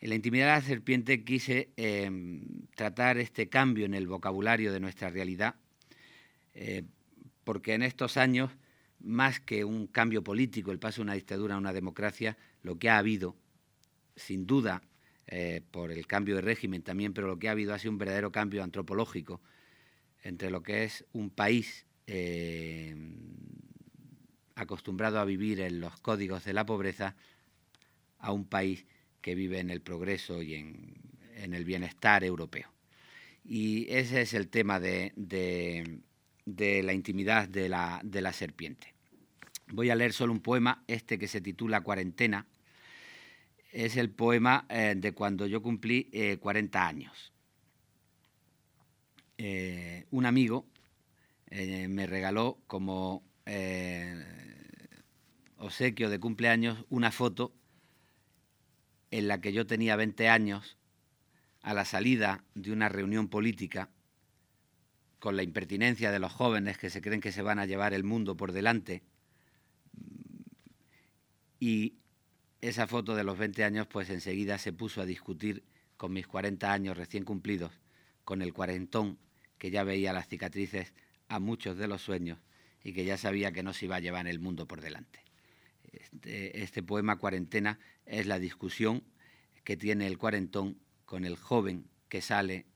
En 0.00 0.10
la 0.10 0.14
intimidad 0.14 0.46
de 0.46 0.60
la 0.60 0.66
serpiente 0.66 1.24
quise 1.24 1.70
em, 1.76 2.42
tratar 2.74 3.18
este 3.18 3.48
cambio 3.48 3.84
en 3.84 3.94
el 3.94 4.06
vocabulario 4.06 4.72
de 4.72 4.80
nuestra 4.80 5.10
realidad, 5.10 5.56
porque 7.44 7.74
en 7.74 7.82
estos 7.82 8.16
años 8.16 8.50
más 9.00 9.40
que 9.40 9.64
un 9.64 9.86
cambio 9.86 10.22
político, 10.22 10.70
el 10.70 10.78
paso 10.78 10.96
de 10.96 11.02
una 11.02 11.14
dictadura 11.14 11.54
a 11.54 11.58
una 11.58 11.72
democracia, 11.72 12.36
lo 12.62 12.78
que 12.78 12.90
ha 12.90 12.98
habido, 12.98 13.36
sin 14.16 14.46
duda, 14.46 14.82
eh, 15.26 15.62
por 15.70 15.92
el 15.92 16.06
cambio 16.06 16.36
de 16.36 16.42
régimen 16.42 16.82
también, 16.82 17.12
pero 17.12 17.26
lo 17.26 17.38
que 17.38 17.48
ha 17.48 17.52
habido 17.52 17.72
ha 17.72 17.78
sido 17.78 17.92
un 17.92 17.98
verdadero 17.98 18.32
cambio 18.32 18.62
antropológico 18.62 19.40
entre 20.22 20.50
lo 20.50 20.62
que 20.62 20.84
es 20.84 21.04
un 21.12 21.30
país 21.30 21.86
eh, 22.06 22.94
acostumbrado 24.60 25.18
a 25.18 25.24
vivir 25.24 25.60
en 25.60 25.80
los 25.80 25.98
códigos 26.00 26.44
de 26.44 26.52
la 26.52 26.66
pobreza 26.66 27.16
a 28.18 28.32
un 28.32 28.44
país 28.44 28.86
que 29.20 29.34
vive 29.34 29.60
en 29.60 29.70
el 29.70 29.80
progreso 29.80 30.42
y 30.42 30.54
en, 30.54 31.54
el 31.54 31.64
bienestar 31.64 32.22
europeo. 32.22 32.68
Y 33.44 33.90
ese 33.90 34.20
es 34.20 34.34
el 34.34 34.48
tema 34.48 34.78
de 34.78 35.12
de 36.56 36.82
la 36.82 36.92
intimidad 36.92 37.48
de 37.48 37.68
la, 37.68 38.00
de 38.02 38.20
la 38.20 38.32
serpiente. 38.32 38.94
Voy 39.68 39.90
a 39.90 39.94
leer 39.94 40.12
solo 40.12 40.32
un 40.32 40.40
poema, 40.40 40.82
este 40.86 41.18
que 41.18 41.28
se 41.28 41.40
titula 41.40 41.82
Cuarentena. 41.82 42.46
Es 43.72 43.96
el 43.96 44.10
poema 44.10 44.66
eh, 44.68 44.94
de 44.96 45.12
cuando 45.12 45.46
yo 45.46 45.62
cumplí 45.62 46.10
40 46.40 46.78
eh, 46.78 46.82
años. 46.82 47.32
Eh, 49.38 50.06
un 50.10 50.26
amigo 50.26 50.66
me 51.50 52.06
regaló 52.06 52.58
como 52.68 53.24
obsequio 55.56 56.10
de 56.10 56.18
cumpleaños 56.18 56.84
una 56.88 57.10
foto 57.10 57.52
en 59.10 59.28
la 59.28 59.40
que 59.40 59.52
yo 59.52 59.66
tenía 59.66 59.96
20 59.96 60.28
años 60.28 60.76
a 61.62 61.74
la 61.74 61.84
salida 61.84 62.44
de 62.54 62.72
una 62.72 62.88
reunión 62.88 63.28
política 63.28 63.90
con 65.18 65.36
la 65.36 65.42
impertinencia 65.42 66.10
de 66.10 66.18
los 66.18 66.32
jóvenes 66.32 66.78
que 66.78 66.90
se 66.90 67.02
creen 67.02 67.20
que 67.20 67.32
se 67.32 67.42
van 67.42 67.58
a 67.58 67.66
llevar 67.66 67.92
el 67.92 68.04
mundo 68.04 68.36
por 68.36 68.52
delante. 68.52 69.02
Y 71.58 71.94
esa 72.62 72.86
foto 72.86 73.14
de 73.14 73.24
los 73.24 73.36
20 73.36 73.64
años, 73.64 73.86
pues 73.86 74.08
enseguida 74.08 74.58
se 74.58 74.72
puso 74.72 75.02
a 75.02 75.06
discutir 75.06 75.62
con 75.98 76.12
mis 76.12 76.26
40 76.26 76.72
años 76.72 76.96
recién 76.96 77.24
cumplidos, 77.24 77.72
con 78.24 78.40
el 78.40 78.54
cuarentón 78.54 79.18
que 79.58 79.70
ya 79.70 79.84
veía 79.84 80.14
las 80.14 80.26
cicatrices 80.26 80.94
a 81.28 81.38
muchos 81.38 81.76
de 81.76 81.86
los 81.86 82.00
sueños 82.00 82.38
y 82.82 82.92
que 82.92 83.04
ya 83.04 83.16
sabía 83.16 83.52
que 83.52 83.62
no 83.62 83.72
se 83.72 83.86
iba 83.86 83.96
a 83.96 84.00
llevar 84.00 84.26
el 84.26 84.38
mundo 84.38 84.66
por 84.66 84.80
delante. 84.80 85.24
Este, 85.92 86.62
este 86.62 86.82
poema 86.82 87.18
Cuarentena 87.18 87.78
es 88.06 88.26
la 88.26 88.38
discusión 88.38 89.02
que 89.64 89.76
tiene 89.76 90.06
el 90.06 90.18
cuarentón 90.18 90.78
con 91.04 91.24
el 91.24 91.36
joven 91.36 91.88
que 92.08 92.22
sale 92.22 92.66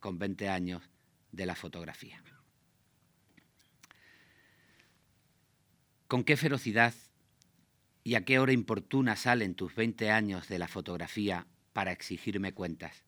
con 0.00 0.18
20 0.18 0.48
años 0.48 0.82
de 1.32 1.46
la 1.46 1.54
fotografía. 1.54 2.22
¿Con 6.08 6.22
qué 6.22 6.36
ferocidad 6.36 6.94
y 8.04 8.14
a 8.14 8.24
qué 8.24 8.38
hora 8.38 8.52
importuna 8.52 9.16
salen 9.16 9.54
tus 9.54 9.74
20 9.74 10.10
años 10.10 10.48
de 10.48 10.58
la 10.58 10.68
fotografía 10.68 11.46
para 11.72 11.92
exigirme 11.92 12.52
cuentas? 12.52 13.04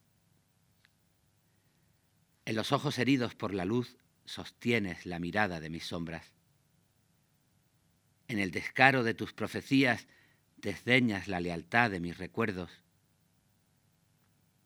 En 2.44 2.56
los 2.56 2.72
ojos 2.72 2.98
heridos 2.98 3.34
por 3.34 3.54
la 3.54 3.64
luz 3.64 3.96
sostienes 4.28 5.06
la 5.06 5.18
mirada 5.18 5.58
de 5.58 5.70
mis 5.70 5.86
sombras. 5.86 6.32
En 8.28 8.38
el 8.38 8.50
descaro 8.50 9.02
de 9.02 9.14
tus 9.14 9.32
profecías 9.32 10.06
desdeñas 10.58 11.28
la 11.28 11.40
lealtad 11.40 11.90
de 11.90 12.00
mis 12.00 12.18
recuerdos. 12.18 12.70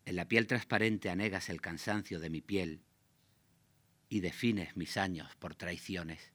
En 0.05 0.17
la 0.17 0.27
piel 0.27 0.47
transparente 0.47 1.11
anegas 1.11 1.49
el 1.49 1.61
cansancio 1.61 2.19
de 2.19 2.29
mi 2.29 2.41
piel 2.41 2.83
y 4.09 4.21
defines 4.21 4.77
mis 4.77 4.97
años 4.97 5.35
por 5.37 5.55
traiciones. 5.55 6.33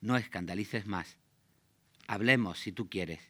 No 0.00 0.16
escandalices 0.16 0.86
más. 0.86 1.16
Hablemos 2.06 2.58
si 2.58 2.72
tú 2.72 2.90
quieres. 2.90 3.20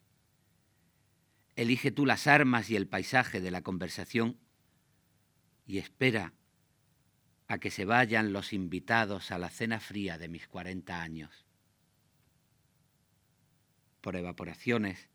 Elige 1.54 1.90
tú 1.90 2.04
las 2.04 2.26
armas 2.26 2.68
y 2.70 2.76
el 2.76 2.88
paisaje 2.88 3.40
de 3.40 3.50
la 3.50 3.62
conversación 3.62 4.38
y 5.66 5.78
espera 5.78 6.32
a 7.50 7.58
que 7.58 7.72
se 7.72 7.84
vayan 7.84 8.32
los 8.32 8.52
invitados 8.52 9.32
a 9.32 9.38
la 9.38 9.50
cena 9.50 9.80
fría 9.80 10.18
de 10.18 10.28
mis 10.28 10.46
cuarenta 10.46 11.02
años. 11.02 11.44
Por 14.00 14.14
evaporaciones, 14.14 15.08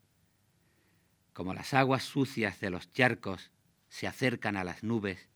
como 1.31 1.53
las 1.53 1.73
aguas 1.73 2.03
sucias 2.03 2.59
de 2.59 2.71
los 2.71 2.91
charcos 2.91 3.51
se 3.87 4.05
acercan 4.05 4.57
a 4.57 4.65
las 4.65 4.83
nubes, 4.83 5.29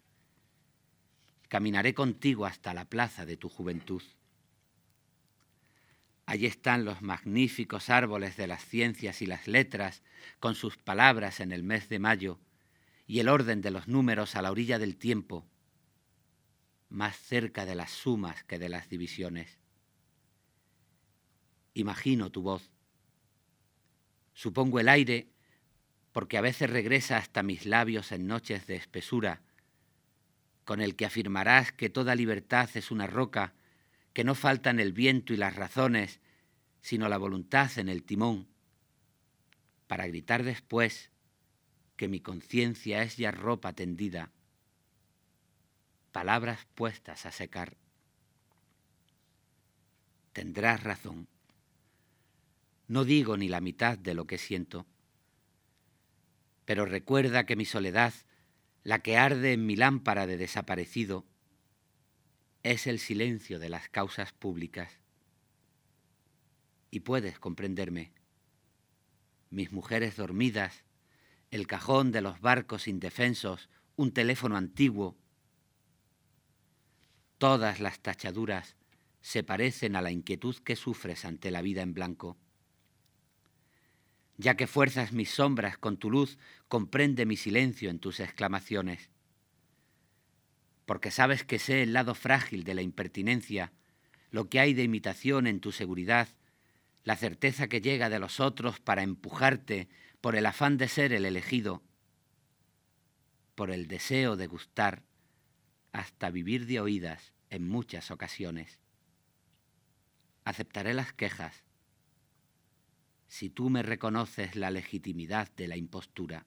Caminaré 1.48 1.94
contigo 1.94 2.46
hasta 2.46 2.74
la 2.74 2.84
plaza 2.84 3.26
de 3.26 3.38
tu 3.38 3.48
juventud. 3.48 4.04
Allí 6.26 6.48
están 6.48 6.84
los 6.84 7.02
magníficos 7.02 7.90
árboles 7.90 8.36
de 8.36 8.46
las 8.46 8.64
ciencias 8.66 9.22
y 9.22 9.26
las 9.26 9.48
letras, 9.48 10.04
con 10.42 10.54
sus 10.54 10.78
palabras 10.78 11.40
en 11.40 11.54
el 11.54 11.64
mes 11.64 11.88
de 11.88 11.98
mayo, 11.98 12.40
y 13.08 13.20
el 13.20 13.30
orden 13.30 13.62
de 13.62 13.72
los 13.72 13.88
números 13.88 14.36
a 14.36 14.42
la 14.42 14.52
orilla 14.52 14.78
del 14.78 14.98
tiempo, 14.98 15.48
más 16.90 17.18
cerca 17.18 17.66
de 17.66 17.76
las 17.76 17.92
sumas 17.92 18.44
que 18.44 18.60
de 18.60 18.70
las 18.70 18.90
divisiones. 18.90 19.60
Imagino 21.74 22.32
tu 22.32 22.42
voz. 22.42 22.70
Supongo 24.34 24.80
el 24.80 24.90
aire, 24.90 25.30
porque 26.12 26.38
a 26.38 26.42
veces 26.42 26.70
regresa 26.70 27.18
hasta 27.18 27.44
mis 27.44 27.66
labios 27.66 28.12
en 28.12 28.28
noches 28.28 28.66
de 28.68 28.76
espesura, 28.76 29.42
con 30.66 30.82
el 30.82 30.96
que 30.96 31.06
afirmarás 31.06 31.72
que 31.72 31.90
toda 31.90 32.16
libertad 32.16 32.70
es 32.74 32.92
una 32.92 33.08
roca, 33.08 33.54
que 34.14 34.24
no 34.24 34.36
faltan 34.36 34.80
el 34.80 34.92
viento 34.92 35.34
y 35.34 35.38
las 35.38 35.56
razones, 35.56 36.20
sino 36.82 37.08
la 37.10 37.18
voluntad 37.18 37.72
en 37.78 37.90
el 37.90 38.04
timón, 38.04 38.48
para 39.88 40.08
gritar 40.08 40.44
después 40.44 41.12
que 41.96 42.08
mi 42.08 42.20
conciencia 42.20 43.04
es 43.04 43.18
ya 43.18 43.32
ropa 43.32 43.74
tendida, 43.74 44.32
palabras 46.12 46.68
puestas 46.76 47.26
a 47.26 47.32
secar. 47.32 47.78
Tendrás 50.34 50.84
razón. 50.84 51.28
No 52.88 53.06
digo 53.06 53.38
ni 53.38 53.50
la 53.50 53.62
mitad 53.62 53.98
de 53.98 54.14
lo 54.14 54.26
que 54.26 54.38
siento, 54.38 54.86
pero 56.66 56.86
recuerda 56.86 57.46
que 57.46 57.56
mi 57.56 57.66
soledad, 57.66 58.14
la 58.84 59.00
que 59.00 59.18
arde 59.18 59.54
en 59.54 59.66
mi 59.66 59.76
lámpara 59.76 60.28
de 60.28 60.38
desaparecido, 60.38 61.26
es 62.64 62.88
el 62.88 63.00
silencio 63.00 63.60
de 63.60 63.70
las 63.70 63.90
causas 63.90 64.34
públicas. 64.34 65.00
Y 66.92 67.02
puedes 67.02 67.40
comprenderme. 67.40 68.12
Mis 69.50 69.72
mujeres 69.72 70.16
dormidas, 70.16 70.84
el 71.52 71.68
cajón 71.68 72.12
de 72.12 72.22
los 72.22 72.40
barcos 72.42 72.88
indefensos, 72.88 73.70
un 73.96 74.12
teléfono 74.12 74.56
antiguo. 74.56 75.18
Todas 77.40 77.80
las 77.80 78.00
tachaduras 78.00 78.76
se 79.22 79.44
parecen 79.44 79.96
a 79.96 80.02
la 80.04 80.12
inquietud 80.12 80.56
que 80.58 80.76
sufres 80.76 81.26
ante 81.26 81.50
la 81.50 81.64
vida 81.64 81.82
en 81.82 81.96
blanco. 81.96 82.38
Ya 84.38 84.56
que 84.56 84.68
fuerzas 84.68 85.12
mis 85.12 85.32
sombras 85.32 85.80
con 85.80 85.98
tu 85.98 86.12
luz, 86.12 86.38
comprende 86.68 87.26
mi 87.26 87.36
silencio 87.36 87.90
en 87.90 88.00
tus 88.00 88.20
exclamaciones 88.20 89.10
porque 90.90 91.12
sabes 91.12 91.44
que 91.44 91.60
sé 91.60 91.84
el 91.84 91.94
lado 91.94 92.16
frágil 92.16 92.64
de 92.64 92.74
la 92.74 92.82
impertinencia, 92.82 93.72
lo 94.32 94.50
que 94.50 94.60
hay 94.60 94.74
de 94.74 94.82
imitación 94.82 95.46
en 95.46 95.60
tu 95.60 95.72
seguridad, 95.72 96.30
la 97.04 97.16
certeza 97.16 97.68
que 97.68 97.80
llega 97.80 98.10
de 98.10 98.18
los 98.18 98.40
otros 98.40 98.80
para 98.80 99.04
empujarte 99.04 99.88
por 100.20 100.36
el 100.36 100.48
afán 100.48 100.78
de 100.78 100.88
ser 100.88 101.14
el 101.14 101.26
elegido, 101.26 101.84
por 103.54 103.70
el 103.70 103.88
deseo 103.88 104.36
de 104.36 104.48
gustar, 104.48 105.04
hasta 105.92 106.30
vivir 106.30 106.66
de 106.66 106.80
oídas 106.80 107.34
en 107.50 107.68
muchas 107.68 108.12
ocasiones. 108.12 108.80
Aceptaré 110.44 110.94
las 110.94 111.14
quejas 111.14 111.64
si 113.28 113.50
tú 113.50 113.70
me 113.70 113.84
reconoces 113.84 114.56
la 114.56 114.72
legitimidad 114.72 115.52
de 115.56 115.68
la 115.68 115.78
impostura. 115.78 116.46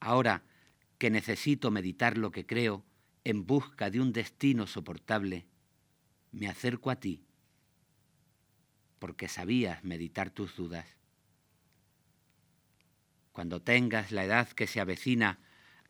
Ahora, 0.00 0.42
que 0.98 1.10
necesito 1.10 1.70
meditar 1.70 2.18
lo 2.18 2.30
que 2.30 2.46
creo 2.46 2.84
en 3.24 3.46
busca 3.46 3.90
de 3.90 4.00
un 4.00 4.12
destino 4.12 4.66
soportable, 4.66 5.46
me 6.30 6.48
acerco 6.48 6.90
a 6.90 6.96
ti, 6.96 7.24
porque 8.98 9.28
sabías 9.28 9.82
meditar 9.82 10.30
tus 10.30 10.56
dudas. 10.56 10.86
Cuando 13.32 13.62
tengas 13.62 14.12
la 14.12 14.24
edad 14.24 14.48
que 14.48 14.66
se 14.66 14.80
avecina, 14.80 15.38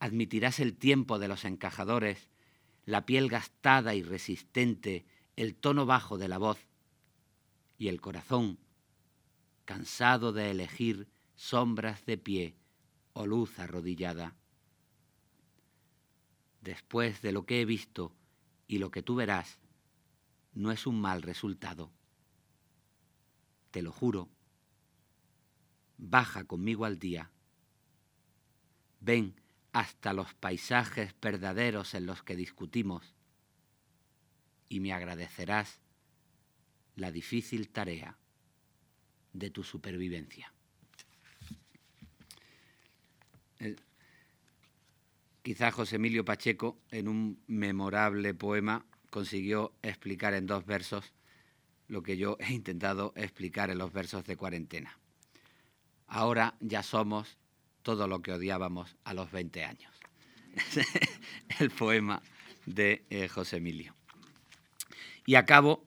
admitirás 0.03 0.59
el 0.59 0.77
tiempo 0.77 1.21
de 1.21 1.29
los 1.29 1.45
encajadores, 1.45 2.29
la 2.85 3.07
piel 3.07 3.29
gastada 3.29 3.95
y 3.95 4.03
resistente, 4.03 5.07
el 5.37 5.55
tono 5.55 5.87
bajo 5.87 6.19
de 6.19 6.27
la 6.27 6.39
voz 6.39 6.59
y 7.79 7.87
el 7.87 8.01
corazón, 8.01 8.59
cansado 9.65 10.33
de 10.33 10.51
elegir 10.51 11.07
sombras 11.37 12.05
de 12.05 12.19
pie 12.19 12.57
o 13.13 13.27
luz 13.27 13.61
arrodillada 13.61 14.35
después 16.63 17.23
de 17.23 17.31
lo 17.31 17.47
que 17.47 17.61
he 17.61 17.65
visto 17.65 18.13
y 18.67 18.79
lo 18.79 18.91
que 18.91 19.05
tú 19.05 19.15
verás, 19.15 19.61
no 20.53 20.73
es 20.73 20.85
un 20.85 21.01
mal 21.01 21.23
resultado. 21.23 21.93
Te 23.71 23.83
lo 23.83 23.93
juro. 23.93 24.29
Baja 25.97 26.43
conmigo 26.43 26.87
al 26.87 26.99
día. 26.99 27.31
Ven 28.99 29.41
hasta 29.73 30.13
los 30.13 30.35
paisajes 30.35 31.15
verdaderos 31.21 31.95
en 31.95 32.07
los 32.07 32.23
que 32.23 32.37
discutimos 32.37 33.15
y 34.69 34.81
me 34.81 34.93
agradecerás 34.93 35.81
la 36.97 37.11
difícil 37.11 37.71
tarea 37.71 38.17
de 39.33 39.51
tu 39.51 39.65
supervivencia. 39.65 40.53
Quizá 45.43 45.73
José 45.73 45.97
Emilio 45.97 46.25
Pacheco, 46.25 46.79
en 46.91 47.09
un 47.09 47.43
memorable 47.47 48.35
poema, 48.35 48.85
consiguió 49.11 49.75
explicar 49.83 50.35
en 50.35 50.47
dos 50.47 50.65
versos 50.67 51.13
lo 51.89 52.03
que 52.03 52.17
yo 52.17 52.37
he 52.41 52.53
intentado 52.53 53.13
explicar 53.17 53.71
en 53.71 53.79
los 53.79 53.93
versos 53.93 54.25
de 54.25 54.37
cuarentena. 54.37 54.99
Ahora 56.07 56.57
ya 56.61 56.83
somos 56.83 57.39
todo 57.83 58.09
lo 58.09 58.23
que 58.23 58.33
odiábamos 58.33 58.97
a 59.05 59.15
los 59.15 59.31
20 59.31 59.65
años. 59.65 59.93
El 61.59 61.71
poema 61.71 62.23
de 62.67 63.05
eh, 63.11 63.29
José 63.29 63.57
Emilio. 63.57 63.95
Y 65.27 65.37
acabo 65.37 65.85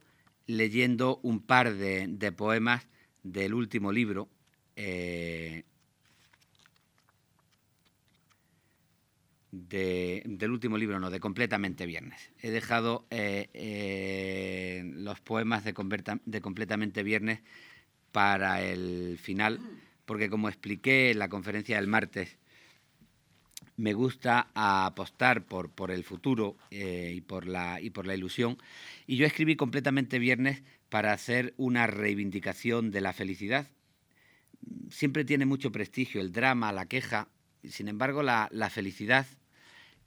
leyendo 0.47 1.19
un 1.23 1.41
par 1.41 1.73
de, 1.73 2.31
poemas 2.31 2.87
del 3.23 3.53
último 3.53 3.91
libro, 3.91 4.29
eh, 4.75 5.63
del 9.51 10.51
último 10.51 10.77
libro, 10.77 10.99
no, 10.99 11.09
de 11.09 11.19
Completamente 11.19 11.85
Viernes. 11.85 12.31
He 12.41 12.51
dejado 12.51 13.05
eh, 13.09 14.83
los 14.95 15.19
poemas 15.21 15.63
de, 15.63 15.73
de, 16.25 16.41
Completamente 16.41 17.03
Viernes 17.03 17.41
para 18.11 18.61
el 18.61 19.17
final, 19.17 19.59
porque 20.05 20.29
como 20.29 20.49
expliqué 20.49 21.11
en 21.11 21.19
la 21.19 21.29
conferencia 21.29 21.77
del 21.77 21.87
martes, 21.87 22.37
me 23.77 23.93
gusta 23.93 24.47
apostar 24.53 25.45
por, 25.45 25.91
el 25.91 26.03
futuro 26.03 26.55
eh, 26.71 27.13
y, 27.15 27.21
por 27.21 27.45
la, 27.45 27.79
ilusión. 27.79 28.57
Y 29.05 29.17
yo 29.17 29.25
escribí 29.25 29.55
Completamente 29.55 30.19
Viernes 30.19 30.63
para 30.89 31.11
hacer 31.11 31.53
una 31.57 31.87
reivindicación 31.87 32.91
de 32.91 33.01
la 33.01 33.13
felicidad. 33.13 33.69
Siempre 34.89 35.25
tiene 35.25 35.45
mucho 35.45 35.71
prestigio 35.71 36.21
el 36.21 36.31
drama, 36.31 36.71
la 36.71 36.85
queja, 36.85 37.27
sin 37.63 37.87
embargo, 37.87 38.23
la, 38.23 38.47
la, 38.51 38.69
felicidad 38.69 39.25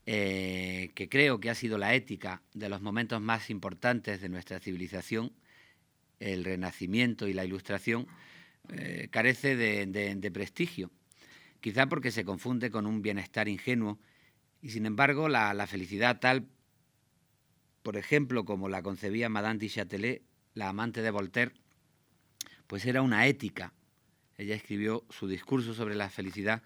eh, 0.06 0.90
que 0.94 1.08
creo 1.08 1.38
que 1.38 1.50
ha 1.50 1.54
sido 1.54 1.76
la 1.76 1.94
ética 1.94 2.42
de 2.54 2.68
los 2.68 2.80
momentos 2.80 3.20
más 3.20 3.50
importantes 3.50 4.20
de 4.20 4.30
nuestra 4.30 4.58
civilización, 4.58 5.32
el 6.18 6.44
Renacimiento 6.44 7.28
y 7.28 7.34
la 7.34 7.44
Ilustración, 7.44 8.06
eh, 8.70 9.08
carece 9.10 9.56
de, 9.56 10.30
prestigio, 10.30 10.90
quizá 11.60 11.86
porque 11.86 12.10
se 12.10 12.24
confunde 12.24 12.70
con 12.70 12.86
un 12.86 13.02
bienestar 13.02 13.48
ingenuo, 13.48 13.98
y 14.60 14.70
sin 14.70 14.86
embargo 14.86 15.28
la, 15.28 15.66
felicidad 15.66 16.20
tal, 16.20 16.48
por 17.82 17.96
ejemplo, 17.96 18.44
como 18.44 18.68
la 18.68 18.82
concebía 18.82 19.28
Madame 19.28 19.58
de 19.58 19.68
Châtelet, 19.68 20.22
la 20.54 20.68
amante 20.68 21.02
de 21.02 21.10
Voltaire, 21.10 21.54
pues 22.66 22.84
era 22.84 23.02
una 23.02 23.26
ética. 23.26 23.72
Ella 24.36 24.54
escribió 24.54 25.04
su 25.08 25.26
discurso 25.26 25.74
sobre 25.74 25.94
la 25.94 26.10
felicidad 26.10 26.62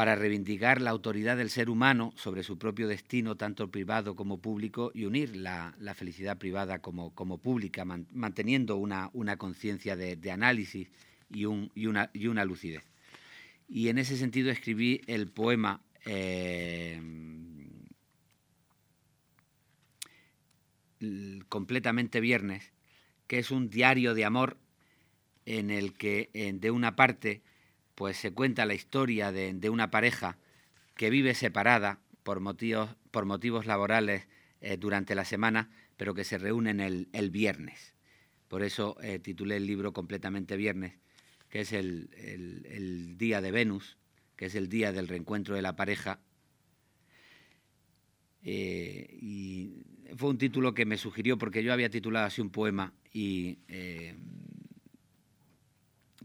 para 0.00 0.14
reivindicar 0.14 0.80
la 0.80 0.88
autoridad 0.88 1.36
del 1.36 1.50
ser 1.50 1.68
humano 1.68 2.14
sobre 2.16 2.42
su 2.42 2.56
propio 2.56 2.88
destino, 2.88 3.36
tanto 3.36 3.70
privado 3.70 4.16
como 4.16 4.38
público, 4.38 4.90
y 4.94 5.04
unir 5.04 5.36
la, 5.36 5.74
felicidad 5.94 6.38
privada 6.38 6.78
como, 6.78 7.14
como 7.14 7.36
pública, 7.36 7.84
manteniendo 7.84 8.76
una, 8.76 9.10
una 9.12 9.36
conciencia 9.36 9.96
de, 9.96 10.30
análisis 10.30 10.88
y, 11.28 11.44
un, 11.44 11.70
y, 11.74 11.84
una, 11.84 12.08
y, 12.14 12.28
una, 12.28 12.46
lucidez. 12.46 12.82
Y 13.68 13.88
en 13.90 13.98
ese 13.98 14.16
sentido 14.16 14.50
escribí 14.50 15.02
el 15.06 15.28
poema 15.28 15.82
eh, 16.06 16.98
completamente 21.50 22.20
viernes, 22.20 22.72
que 23.26 23.38
es 23.38 23.50
un 23.50 23.68
diario 23.68 24.14
de 24.14 24.24
amor 24.24 24.56
en 25.44 25.70
el 25.70 25.92
que 25.92 26.30
de 26.54 26.70
una 26.70 26.96
parte 26.96 27.42
pues 28.00 28.16
se 28.16 28.32
cuenta 28.32 28.64
la 28.64 28.72
historia 28.72 29.30
de, 29.30 29.68
una 29.68 29.90
pareja 29.90 30.38
que 30.96 31.10
vive 31.10 31.34
separada 31.34 32.00
por 32.22 32.40
motivos, 32.40 33.66
laborales 33.66 34.26
eh, 34.62 34.78
durante 34.78 35.14
la 35.14 35.26
semana, 35.26 35.68
pero 35.98 36.14
que 36.14 36.24
se 36.24 36.38
reúnen 36.38 36.80
el, 36.80 37.30
viernes. 37.30 37.92
Por 38.48 38.62
eso 38.62 38.96
eh, 39.02 39.18
titulé 39.18 39.58
el 39.58 39.66
libro 39.66 39.92
completamente 39.92 40.56
viernes, 40.56 40.94
que 41.50 41.60
es 41.60 41.74
el, 41.74 43.18
día 43.18 43.42
de 43.42 43.50
Venus, 43.50 43.98
que 44.34 44.46
es 44.46 44.54
el 44.54 44.70
día 44.70 44.92
del 44.92 45.06
reencuentro 45.06 45.54
de 45.54 45.60
la 45.60 45.76
pareja. 45.76 46.20
Eh, 48.42 49.18
y 49.20 49.82
fue 50.16 50.30
un 50.30 50.38
título 50.38 50.72
que 50.72 50.86
me 50.86 50.96
sugirió 50.96 51.36
porque 51.36 51.62
yo 51.62 51.70
había 51.70 51.90
titulado 51.90 52.24
así 52.24 52.40
un 52.40 52.48
poema 52.48 52.94
y 53.12 53.58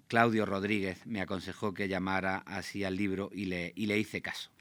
Claudio 0.07 0.45
Rodríguez 0.45 1.05
me 1.05 1.21
aconsejó 1.21 1.73
que 1.73 1.87
llamara 1.87 2.37
así 2.45 2.83
al 2.83 2.95
libro 2.95 3.29
y 3.33 3.45
le, 3.45 3.73
y 3.75 3.87
le 3.87 3.97
hice 3.97 4.21
caso. 4.21 4.51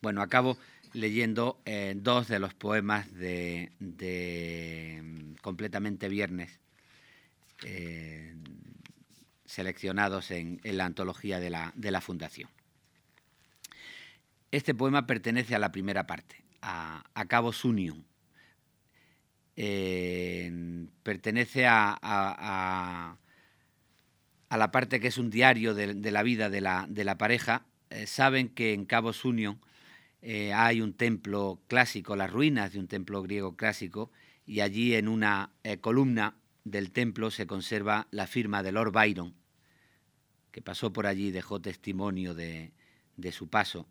Bueno, 0.00 0.20
acabo 0.20 0.58
leyendo 0.92 1.60
eh, 1.64 1.94
dos 1.96 2.28
de 2.28 2.38
los 2.38 2.54
poemas 2.54 3.12
de, 3.14 3.70
mm, 3.80 5.34
Completamente 5.40 6.08
Viernes, 6.08 6.60
eh, 7.64 8.34
seleccionados 9.44 10.30
en, 10.30 10.60
la 10.64 10.84
antología 10.84 11.40
de 11.40 11.50
la, 11.50 12.00
Fundación. 12.00 12.48
Este 14.50 14.74
poema 14.74 15.06
pertenece 15.06 15.54
a 15.54 15.58
la 15.58 15.72
primera 15.72 16.06
parte, 16.06 16.42
a, 16.60 17.04
Cabo 17.28 17.52
Sunium. 17.52 18.04
pertenece 21.04 21.66
a, 21.66 23.16
la 24.56 24.70
parte 24.70 25.00
que 25.00 25.08
es 25.08 25.18
un 25.18 25.30
diario 25.30 25.74
de, 25.74 25.94
la 26.10 26.22
vida 26.22 26.50
de 26.50 26.60
la, 26.60 27.18
pareja. 27.18 27.66
saben 28.06 28.48
que 28.48 28.74
en 28.74 28.84
Cabo 28.84 29.12
Sunium 29.12 29.58
eh, 30.22 30.52
hay 30.52 30.80
un 30.80 30.94
templo 30.94 31.60
clásico, 31.66 32.14
las 32.14 32.30
ruinas 32.30 32.72
de 32.72 32.78
un 32.78 32.86
templo 32.86 33.22
griego 33.22 33.56
clásico, 33.56 34.12
y 34.46 34.60
allí 34.60 34.94
en 34.94 35.08
una 35.08 35.50
eh, 35.64 35.78
columna 35.78 36.36
del 36.64 36.92
templo 36.92 37.32
se 37.32 37.48
conserva 37.48 38.06
la 38.12 38.28
firma 38.28 38.62
de 38.62 38.70
Lord 38.70 38.92
Byron, 38.92 39.34
que 40.52 40.62
pasó 40.62 40.92
por 40.92 41.06
allí 41.06 41.28
y 41.28 41.30
dejó 41.32 41.60
testimonio 41.60 42.34
de, 42.34 42.72
su 43.32 43.48
paso 43.48 43.88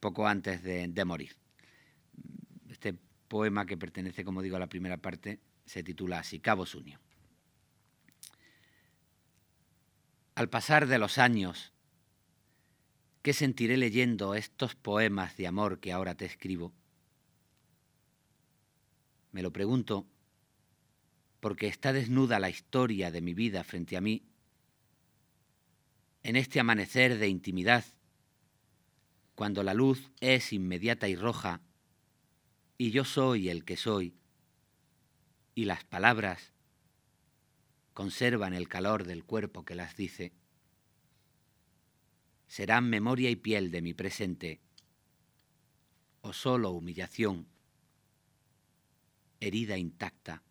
poco 0.00 0.26
antes 0.26 0.62
de, 0.62 0.88
de, 0.88 1.04
morir. 1.04 1.36
Este 2.70 2.94
poema, 3.28 3.66
que 3.66 3.76
pertenece, 3.76 4.24
como 4.24 4.40
digo, 4.40 4.56
a 4.56 4.60
la 4.60 4.68
primera 4.68 4.96
parte, 4.96 5.40
se 5.66 5.82
titula 5.82 6.20
así, 6.20 6.38
Cabo 6.40 6.64
Sunio. 6.64 7.00
Al 10.36 10.48
pasar 10.48 10.86
de 10.86 10.98
los 10.98 11.18
años, 11.18 11.72
¿Qué 13.26 13.32
sentiré 13.32 13.76
leyendo 13.76 14.36
estos 14.36 14.76
poemas 14.76 15.36
de 15.36 15.48
amor 15.48 15.80
que 15.80 15.90
ahora 15.90 16.14
te 16.14 16.26
escribo? 16.26 16.72
Me 19.32 19.42
lo 19.42 19.52
pregunto 19.52 20.06
porque 21.40 21.66
está 21.66 21.92
desnuda 21.92 22.38
la 22.38 22.50
historia 22.50 23.10
de 23.10 23.20
mi 23.20 23.34
vida 23.34 23.64
frente 23.64 23.96
a 23.96 24.00
mí. 24.00 24.22
En 26.22 26.36
este 26.36 26.60
amanecer 26.60 27.18
de 27.18 27.26
intimidad, 27.26 27.84
cuando 29.34 29.64
la 29.64 29.74
luz 29.74 30.12
es 30.20 30.52
inmediata 30.52 31.08
y 31.08 31.16
roja, 31.16 31.62
y 32.78 32.92
yo 32.92 33.04
soy 33.04 33.48
el 33.48 33.64
que 33.64 33.76
soy, 33.76 34.14
y 35.56 35.64
las 35.64 35.82
palabras 35.82 36.52
conservan 37.96 38.52
el 38.52 38.68
calor 38.68 39.04
del 39.04 39.24
cuerpo 39.24 39.64
que 39.64 39.74
las 39.74 39.96
dice 39.96 40.34
serán 42.46 42.90
memoria 42.90 43.30
y 43.30 43.36
piel 43.36 43.70
de 43.70 43.80
mi 43.80 43.94
presente, 43.94 44.60
o 46.20 46.34
solo 46.34 46.72
humillación, 46.72 47.46
herida 49.40 49.78
intacta. 49.78 50.42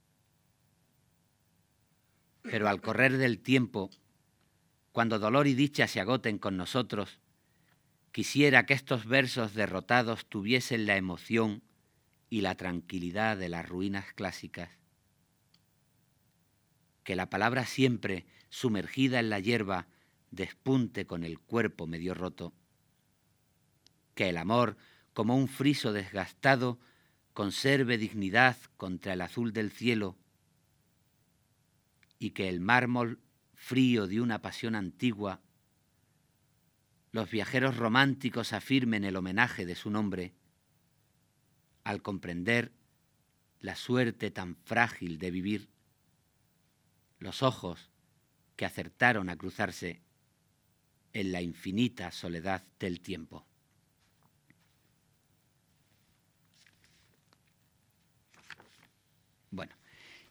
Pero 2.41 2.67
al 2.67 2.81
correr 2.81 3.15
del 3.15 3.37
tiempo, 3.37 3.91
cuando 4.91 5.19
dolor 5.19 5.45
y 5.45 5.53
dicha 5.53 5.87
se 5.87 5.99
agoten 5.99 6.39
con 6.39 6.57
nosotros, 6.57 7.19
quisiera 8.11 8.65
que 8.65 8.73
estos 8.73 9.05
versos 9.05 9.53
derrotados 9.53 10.25
tuviesen 10.25 10.87
la 10.87 10.97
emoción 10.97 11.61
y 12.27 12.41
la 12.41 12.55
tranquilidad 12.55 13.37
de 13.37 13.49
las 13.49 13.69
ruinas 13.69 14.13
clásicas. 14.13 14.71
Que 17.05 17.15
la 17.15 17.29
palabra 17.29 17.65
siempre, 17.65 18.25
sumergida 18.49 19.21
en 19.21 19.29
la 19.29 19.39
hierba, 19.39 19.87
despunte 20.31 21.05
con 21.05 21.23
el 21.23 21.39
cuerpo 21.39 21.87
medio 21.87 22.13
roto, 22.13 22.53
que 24.15 24.27
el 24.27 24.37
amor, 24.37 24.75
como 25.13 25.37
un 25.37 25.47
friso 25.47 25.93
desgastado, 25.93 26.79
conserve 27.33 27.97
dignidad 27.97 28.57
contra 28.75 29.13
el 29.13 29.21
azul 29.21 29.53
del 29.53 29.71
cielo, 29.71 30.17
y 32.17 32.31
que 32.31 32.49
el 32.49 32.59
mármol 32.59 33.19
frío 33.53 34.07
de 34.07 34.19
una 34.19 34.41
pasión 34.41 34.73
antigua, 34.73 35.41
los 37.11 37.29
viajeros 37.29 37.77
románticos 37.77 38.51
afirmen 38.51 39.03
el 39.03 39.15
homenaje 39.15 39.65
de 39.65 39.75
su 39.75 39.91
nombre, 39.91 40.33
al 41.83 42.01
comprender 42.01 42.73
la 43.59 43.75
suerte 43.75 44.31
tan 44.31 44.55
frágil 44.55 45.19
de 45.19 45.29
vivir, 45.31 45.74
los 47.25 47.41
ojos 47.41 47.89
que 48.55 48.65
acertaron 48.65 49.29
a 49.29 49.35
cruzarse 49.35 49.99
en 51.11 51.31
la 51.31 51.41
infinita 51.41 52.11
soledad 52.11 52.63
del 52.79 53.01
tiempo. 53.01 53.43
Bueno, 59.49 59.73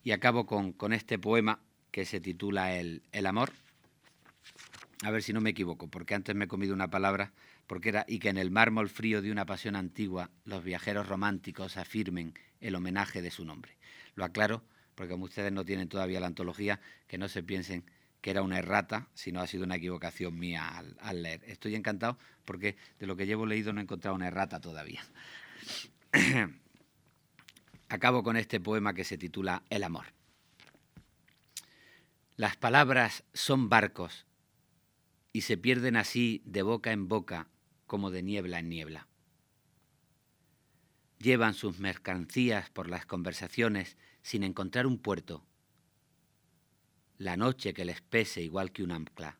y 0.04 0.12
acabo 0.12 0.46
con, 0.46 0.92
este 0.92 1.18
poema 1.18 1.58
que 1.90 2.04
se 2.04 2.20
titula 2.20 2.76
el, 2.76 3.02
el, 3.10 3.26
amor. 3.26 3.50
A 5.02 5.10
ver 5.10 5.24
si 5.24 5.32
no 5.32 5.40
me 5.40 5.50
equivoco, 5.50 5.88
porque 5.88 6.14
antes 6.14 6.36
me 6.36 6.44
he 6.44 6.48
comido 6.48 6.74
una 6.74 6.90
palabra, 6.90 7.32
porque 7.66 7.88
era 7.88 8.04
y 8.06 8.20
que 8.20 8.28
en 8.28 8.38
el 8.38 8.52
mármol 8.52 8.88
frío 8.88 9.20
de 9.20 9.32
una 9.32 9.46
pasión 9.46 9.74
antigua 9.74 10.30
los 10.44 10.62
viajeros 10.62 11.08
románticos 11.08 11.76
afirmen 11.76 12.34
el 12.60 12.76
homenaje 12.76 13.20
de 13.20 13.32
su 13.32 13.44
nombre. 13.44 13.76
Lo 14.14 14.24
aclaro, 14.24 14.62
porque 14.94 15.12
como 15.12 15.24
ustedes 15.24 15.52
no 15.52 15.64
tienen 15.64 15.88
todavía 15.88 16.20
la 16.20 16.26
antología, 16.26 16.80
que 17.06 17.18
no 17.18 17.28
se 17.28 17.42
piensen 17.42 17.84
que 18.24 18.30
era 18.30 18.40
una 18.40 18.58
errata, 18.58 19.08
sino 19.12 19.40
ha 19.40 19.46
sido 19.46 19.64
una 19.64 19.76
equivocación 19.76 20.38
mía 20.38 20.82
al, 21.00 21.22
leer. 21.22 21.42
Estoy 21.44 21.74
encantado 21.74 22.18
porque 22.46 22.76
de 22.98 23.06
lo 23.06 23.16
que 23.16 23.26
llevo 23.26 23.44
leído 23.44 23.74
no 23.74 23.80
he 23.80 23.82
encontrado 23.82 24.14
una 24.14 24.28
errata 24.28 24.62
todavía. 24.62 25.04
Acabo 27.90 28.22
con 28.22 28.38
este 28.38 28.60
poema 28.60 28.94
que 28.94 29.04
se 29.04 29.18
titula 29.18 29.62
El 29.68 29.84
amor. 29.84 30.06
Las 32.36 32.56
palabras 32.56 33.24
son 33.34 33.68
barcos 33.68 34.24
y 35.34 35.42
se 35.42 35.58
pierden 35.58 35.96
así 35.96 36.42
de 36.46 36.62
boca 36.62 36.92
en 36.92 37.08
boca 37.08 37.48
como 37.86 38.10
de 38.10 38.22
niebla 38.22 38.58
en 38.58 38.70
niebla. 38.70 39.06
Llevan 41.18 41.52
sus 41.52 41.78
mercancías 41.78 42.70
por 42.70 42.88
las 42.88 43.04
conversaciones 43.04 43.98
sin 44.24 44.42
encontrar 44.42 44.86
un 44.86 44.96
puerto 44.96 45.44
la 47.18 47.36
noche 47.36 47.74
que 47.74 47.84
les 47.84 48.00
pese 48.00 48.42
igual 48.42 48.72
que 48.72 48.82
un 48.82 48.90
ancla. 48.90 49.38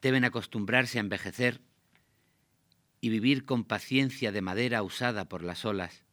Deben 0.00 0.24
acostumbrarse 0.24 0.98
a 0.98 1.02
envejecer 1.02 1.60
y 3.02 3.10
vivir 3.10 3.44
con 3.44 3.64
paciencia 3.64 4.32
de 4.32 4.40
madera 4.40 4.82
usada 4.82 5.28
por 5.28 5.44
las 5.44 5.66
olas, 5.66 6.06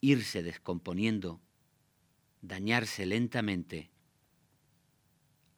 irse 0.00 0.42
descomponiendo, 0.42 1.40
dañarse 2.42 3.06
lentamente, 3.06 3.90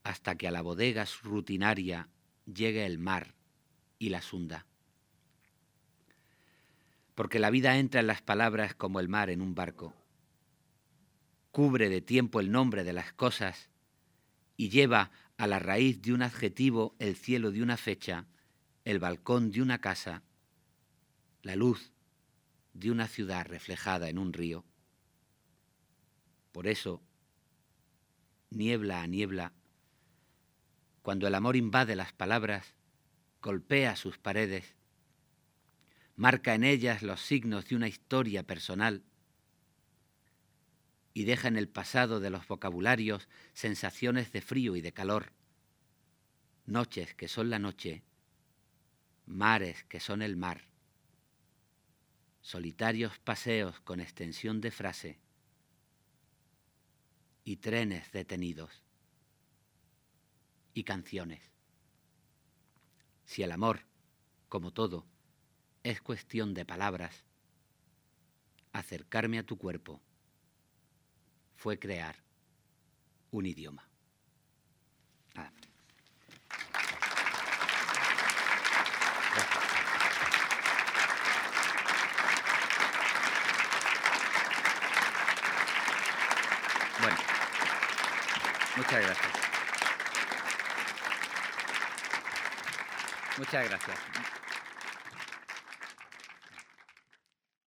hasta 0.02 0.36
que 0.36 0.48
a 0.48 0.50
la 0.50 0.60
bodega 0.60 1.06
rutinaria 1.22 2.10
llegue 2.44 2.84
el 2.84 2.98
mar 2.98 3.34
y 3.98 4.10
la 4.10 4.22
hunda. 4.30 4.66
Porque 7.14 7.38
la 7.38 7.50
vida 7.50 7.78
entra 7.78 8.00
en 8.00 8.06
las 8.06 8.22
palabras 8.22 8.74
como 8.74 9.00
el 9.00 9.08
mar 9.08 9.30
en 9.30 9.40
un 9.40 9.54
barco 9.54 9.94
cubre 11.54 11.88
de 11.88 12.00
tiempo 12.00 12.40
el 12.40 12.50
nombre 12.50 12.82
de 12.82 12.92
las 12.92 13.12
cosas 13.12 13.70
y 14.56 14.70
lleva 14.70 15.12
a 15.36 15.46
la 15.46 15.60
raíz 15.60 16.02
de 16.02 16.12
un 16.12 16.22
adjetivo 16.22 16.96
el 16.98 17.14
cielo 17.14 17.52
de 17.52 17.62
una 17.62 17.76
fecha, 17.76 18.26
el 18.84 18.98
balcón 18.98 19.52
de 19.52 19.62
una 19.62 19.80
casa, 19.80 20.24
la 21.42 21.54
luz 21.54 21.92
de 22.72 22.90
una 22.90 23.06
ciudad 23.06 23.46
reflejada 23.46 24.08
en 24.08 24.18
un 24.18 24.32
río. 24.32 24.64
Por 26.50 26.66
eso, 26.66 27.00
niebla 28.50 29.02
a 29.02 29.06
niebla, 29.06 29.52
cuando 31.02 31.28
el 31.28 31.36
amor 31.36 31.54
invade 31.54 31.94
las 31.94 32.12
palabras, 32.12 32.74
golpea 33.40 33.94
sus 33.94 34.18
paredes, 34.18 34.74
marca 36.16 36.54
en 36.54 36.64
ellas 36.64 37.02
los 37.02 37.20
signos 37.20 37.68
de 37.68 37.76
una 37.76 37.88
historia 37.88 38.42
personal, 38.42 39.02
y 41.12 41.24
deja 41.24 41.48
en 41.48 41.56
el 41.56 41.68
pasado 41.68 42.18
de 42.18 42.30
los 42.30 42.46
vocabularios 42.48 43.28
sensaciones 43.52 44.32
de 44.32 44.40
frío 44.40 44.74
y 44.74 44.80
de 44.80 44.92
calor, 44.92 45.32
noches 46.66 47.14
que 47.14 47.28
son 47.28 47.50
la 47.50 47.58
noche, 47.58 48.02
mares 49.26 49.84
que 49.84 50.00
son 50.00 50.22
el 50.22 50.36
mar, 50.36 50.68
solitarios 52.40 53.18
paseos 53.20 53.80
con 53.80 54.00
extensión 54.00 54.60
de 54.60 54.70
frase 54.70 55.18
y 57.44 57.56
trenes 57.56 58.10
detenidos 58.12 58.82
y 60.74 60.82
canciones. 60.84 61.52
Si 63.24 63.42
el 63.42 63.52
amor, 63.52 63.86
como 64.48 64.72
todo, 64.72 65.06
es 65.84 66.00
cuestión 66.00 66.54
de 66.54 66.64
palabras. 66.64 67.14
Acercarme 68.72 69.38
a 69.38 69.44
tu 69.44 69.56
cuerpo 69.56 70.00
fue 71.56 71.78
crear 71.78 72.16
un 73.30 73.46
idioma. 73.46 73.88
Bueno, 87.00 87.16
muchas 88.76 89.02
gracias. 89.02 89.32
Muchas 93.36 93.68
gracias. 93.68 94.33